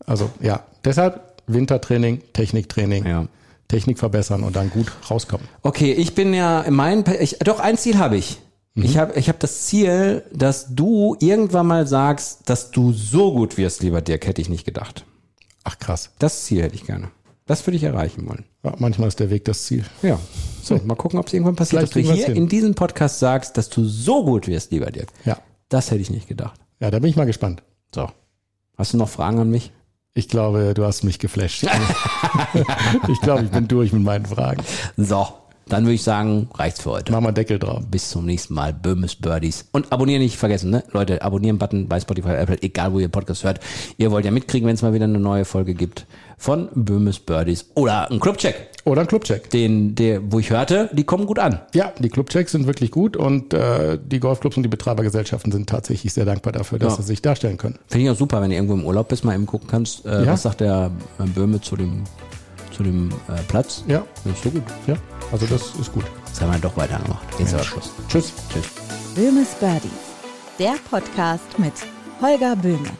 Also 0.05 0.29
ja, 0.41 0.63
deshalb 0.83 1.41
Wintertraining, 1.47 2.21
Techniktraining, 2.33 3.05
Ja. 3.05 3.27
Technik 3.67 3.97
verbessern 3.97 4.43
und 4.43 4.55
dann 4.55 4.69
gut 4.69 4.91
rauskommen. 5.09 5.47
Okay, 5.63 5.93
ich 5.93 6.13
bin 6.13 6.33
ja 6.33 6.65
mein, 6.69 7.03
ich, 7.19 7.39
doch 7.39 7.59
ein 7.59 7.77
Ziel 7.77 7.97
habe 7.97 8.17
ich. 8.17 8.39
Mhm. 8.75 8.83
Ich 8.83 8.97
habe 8.97 9.17
ich 9.17 9.29
hab 9.29 9.39
das 9.39 9.63
Ziel, 9.63 10.23
dass 10.31 10.75
du 10.75 11.15
irgendwann 11.19 11.67
mal 11.67 11.87
sagst, 11.87 12.49
dass 12.49 12.71
du 12.71 12.91
so 12.91 13.33
gut 13.33 13.57
wirst, 13.57 13.81
lieber 13.81 14.01
Dirk, 14.01 14.27
hätte 14.27 14.41
ich 14.41 14.49
nicht 14.49 14.65
gedacht. 14.65 15.05
Ach 15.63 15.79
krass. 15.79 16.11
Das 16.19 16.43
Ziel 16.43 16.61
hätte 16.61 16.75
ich 16.75 16.85
gerne. 16.85 17.09
Das 17.45 17.65
würde 17.65 17.77
ich 17.77 17.83
erreichen 17.83 18.27
wollen. 18.27 18.45
Ja, 18.63 18.75
manchmal 18.77 19.07
ist 19.09 19.19
der 19.19 19.29
Weg 19.29 19.43
das 19.45 19.63
Ziel. 19.63 19.83
Ja. 20.01 20.19
So, 20.61 20.79
mal 20.85 20.95
gucken, 20.95 21.19
ob 21.19 21.27
es 21.27 21.33
irgendwann 21.33 21.55
passiert, 21.55 21.89
Vielleicht 21.89 22.09
dass 22.09 22.15
du 22.15 22.15
hier 22.15 22.25
hin. 22.27 22.35
in 22.43 22.47
diesem 22.49 22.73
Podcast 22.75 23.19
sagst, 23.19 23.57
dass 23.57 23.69
du 23.69 23.83
so 23.85 24.23
gut 24.23 24.47
wirst, 24.47 24.71
lieber 24.71 24.91
Dirk. 24.91 25.09
Ja. 25.25 25.37
Das 25.69 25.89
hätte 25.91 26.01
ich 26.01 26.09
nicht 26.09 26.27
gedacht. 26.27 26.59
Ja, 26.79 26.89
da 26.91 26.99
bin 26.99 27.09
ich 27.09 27.15
mal 27.15 27.25
gespannt. 27.25 27.63
So. 27.93 28.09
Hast 28.77 28.93
du 28.93 28.97
noch 28.97 29.09
Fragen 29.09 29.39
an 29.39 29.49
mich? 29.49 29.71
Ich 30.15 30.27
glaube, 30.27 30.73
du 30.75 30.85
hast 30.85 31.03
mich 31.03 31.17
geflasht. 31.17 31.63
ich 33.07 33.19
glaube, 33.21 33.45
ich 33.45 33.49
bin 33.49 33.67
durch 33.67 33.91
mit 33.93 34.03
meinen 34.03 34.27
Fragen. 34.27 34.63
So, 34.95 35.27
dann 35.67 35.83
würde 35.85 35.93
ich 35.95 36.03
sagen, 36.03 36.49
reicht's 36.55 36.81
für 36.81 36.91
heute. 36.91 37.11
Mach 37.11 37.21
mal 37.21 37.31
Deckel 37.31 37.57
drauf. 37.59 37.83
Bis 37.89 38.09
zum 38.09 38.25
nächsten 38.25 38.53
Mal. 38.53 38.73
Böhmes 38.73 39.15
Birdies. 39.15 39.65
Und 39.71 39.91
abonnieren 39.91 40.21
nicht 40.21 40.37
vergessen, 40.37 40.69
ne? 40.71 40.83
Leute, 40.91 41.21
abonnieren-Button 41.21 41.87
bei 41.87 41.99
Spotify, 41.99 42.31
Apple, 42.33 42.61
egal 42.61 42.93
wo 42.93 42.99
ihr 42.99 43.07
Podcast 43.09 43.43
hört. 43.43 43.59
Ihr 43.97 44.11
wollt 44.11 44.25
ja 44.25 44.31
mitkriegen, 44.31 44.67
wenn 44.67 44.75
es 44.75 44.81
mal 44.81 44.93
wieder 44.93 45.05
eine 45.05 45.19
neue 45.19 45.45
Folge 45.45 45.73
gibt 45.73 46.05
von 46.37 46.67
Böhmes 46.75 47.19
Birdies 47.19 47.69
oder 47.75 48.11
ein 48.11 48.19
Clubcheck. 48.19 48.71
Oder 48.85 49.01
ein 49.01 49.07
Clubcheck. 49.07 49.49
Den, 49.51 49.95
der, 49.95 50.19
wo 50.29 50.39
ich 50.39 50.49
hörte, 50.49 50.89
die 50.91 51.05
kommen 51.05 51.25
gut 51.25 51.39
an. 51.39 51.59
Ja, 51.73 51.93
die 51.99 52.09
Clubchecks 52.09 52.51
sind 52.51 52.67
wirklich 52.67 52.91
gut 52.91 53.15
und 53.15 53.53
äh, 53.53 53.97
die 54.05 54.19
Golfclubs 54.19 54.57
und 54.57 54.63
die 54.63 54.69
Betreibergesellschaften 54.69 55.53
sind 55.53 55.69
tatsächlich 55.69 56.11
sehr 56.11 56.25
dankbar 56.25 56.51
dafür, 56.51 56.79
dass 56.79 56.93
Ja. 56.97 57.01
sie 57.01 57.07
sich 57.07 57.21
darstellen 57.21 57.57
können. 57.57 57.79
Finde 57.87 58.05
ich 58.07 58.11
auch 58.11 58.17
super, 58.17 58.41
wenn 58.41 58.49
du 58.49 58.55
irgendwo 58.57 58.73
im 58.73 58.85
Urlaub 58.85 59.07
bist, 59.07 59.23
mal 59.23 59.33
eben 59.35 59.45
gucken 59.45 59.69
kannst, 59.69 60.05
äh, 60.05 60.25
Ja. 60.25 60.33
was 60.33 60.41
sagt 60.41 60.59
der 60.59 60.91
äh, 61.19 61.23
Böhme 61.23 61.61
zu 61.61 61.77
dem, 61.77 62.03
zu 62.75 62.83
dem 62.83 63.09
äh, 63.29 63.41
Platz. 63.47 63.85
Ja, 63.87 64.03
Das 64.25 64.33
ist 64.33 64.43
so 64.43 64.49
gut. 64.49 64.63
ja. 64.87 64.95
Also 65.33 65.47
das 65.47 65.73
ist 65.81 65.91
gut. 65.91 66.05
Jetzt 66.27 66.39
haben 66.41 66.53
wir 66.53 66.59
doch 66.59 66.77
weitergemacht. 66.77 67.25
Jetzt 67.39 67.55
aber 67.55 67.63
Schluss. 67.63 67.91
Tschüss. 68.07 68.31
Tschüss. 68.53 68.65
Böhmes 69.15 69.49
Birdies, 69.55 69.91
der 70.59 70.75
Podcast 70.89 71.57
mit 71.57 71.73
Holger 72.21 72.55
Böhme. 72.55 72.91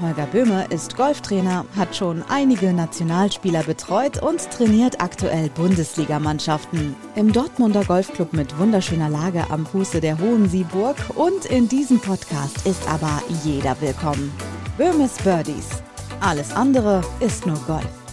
Holger 0.00 0.26
Böhme 0.26 0.66
ist 0.68 0.96
Golftrainer, 0.96 1.64
hat 1.76 1.96
schon 1.96 2.22
einige 2.28 2.72
Nationalspieler 2.74 3.62
betreut 3.62 4.22
und 4.22 4.50
trainiert 4.50 5.00
aktuell 5.00 5.48
Bundesligamannschaften. 5.50 6.94
Im 7.16 7.32
Dortmunder 7.32 7.84
Golfclub 7.84 8.34
mit 8.34 8.56
wunderschöner 8.58 9.08
Lage 9.08 9.44
am 9.50 9.64
Fuße 9.64 10.00
der 10.00 10.18
Hohen 10.18 10.48
Sieburg 10.48 10.96
und 11.14 11.46
in 11.46 11.68
diesem 11.68 12.00
Podcast 12.00 12.66
ist 12.66 12.86
aber 12.86 13.22
jeder 13.44 13.80
willkommen. 13.80 14.30
Böhmes 14.76 15.16
Birdies. 15.24 15.68
Alles 16.20 16.52
andere 16.52 17.00
ist 17.20 17.46
nur 17.46 17.58
Golf. 17.66 18.07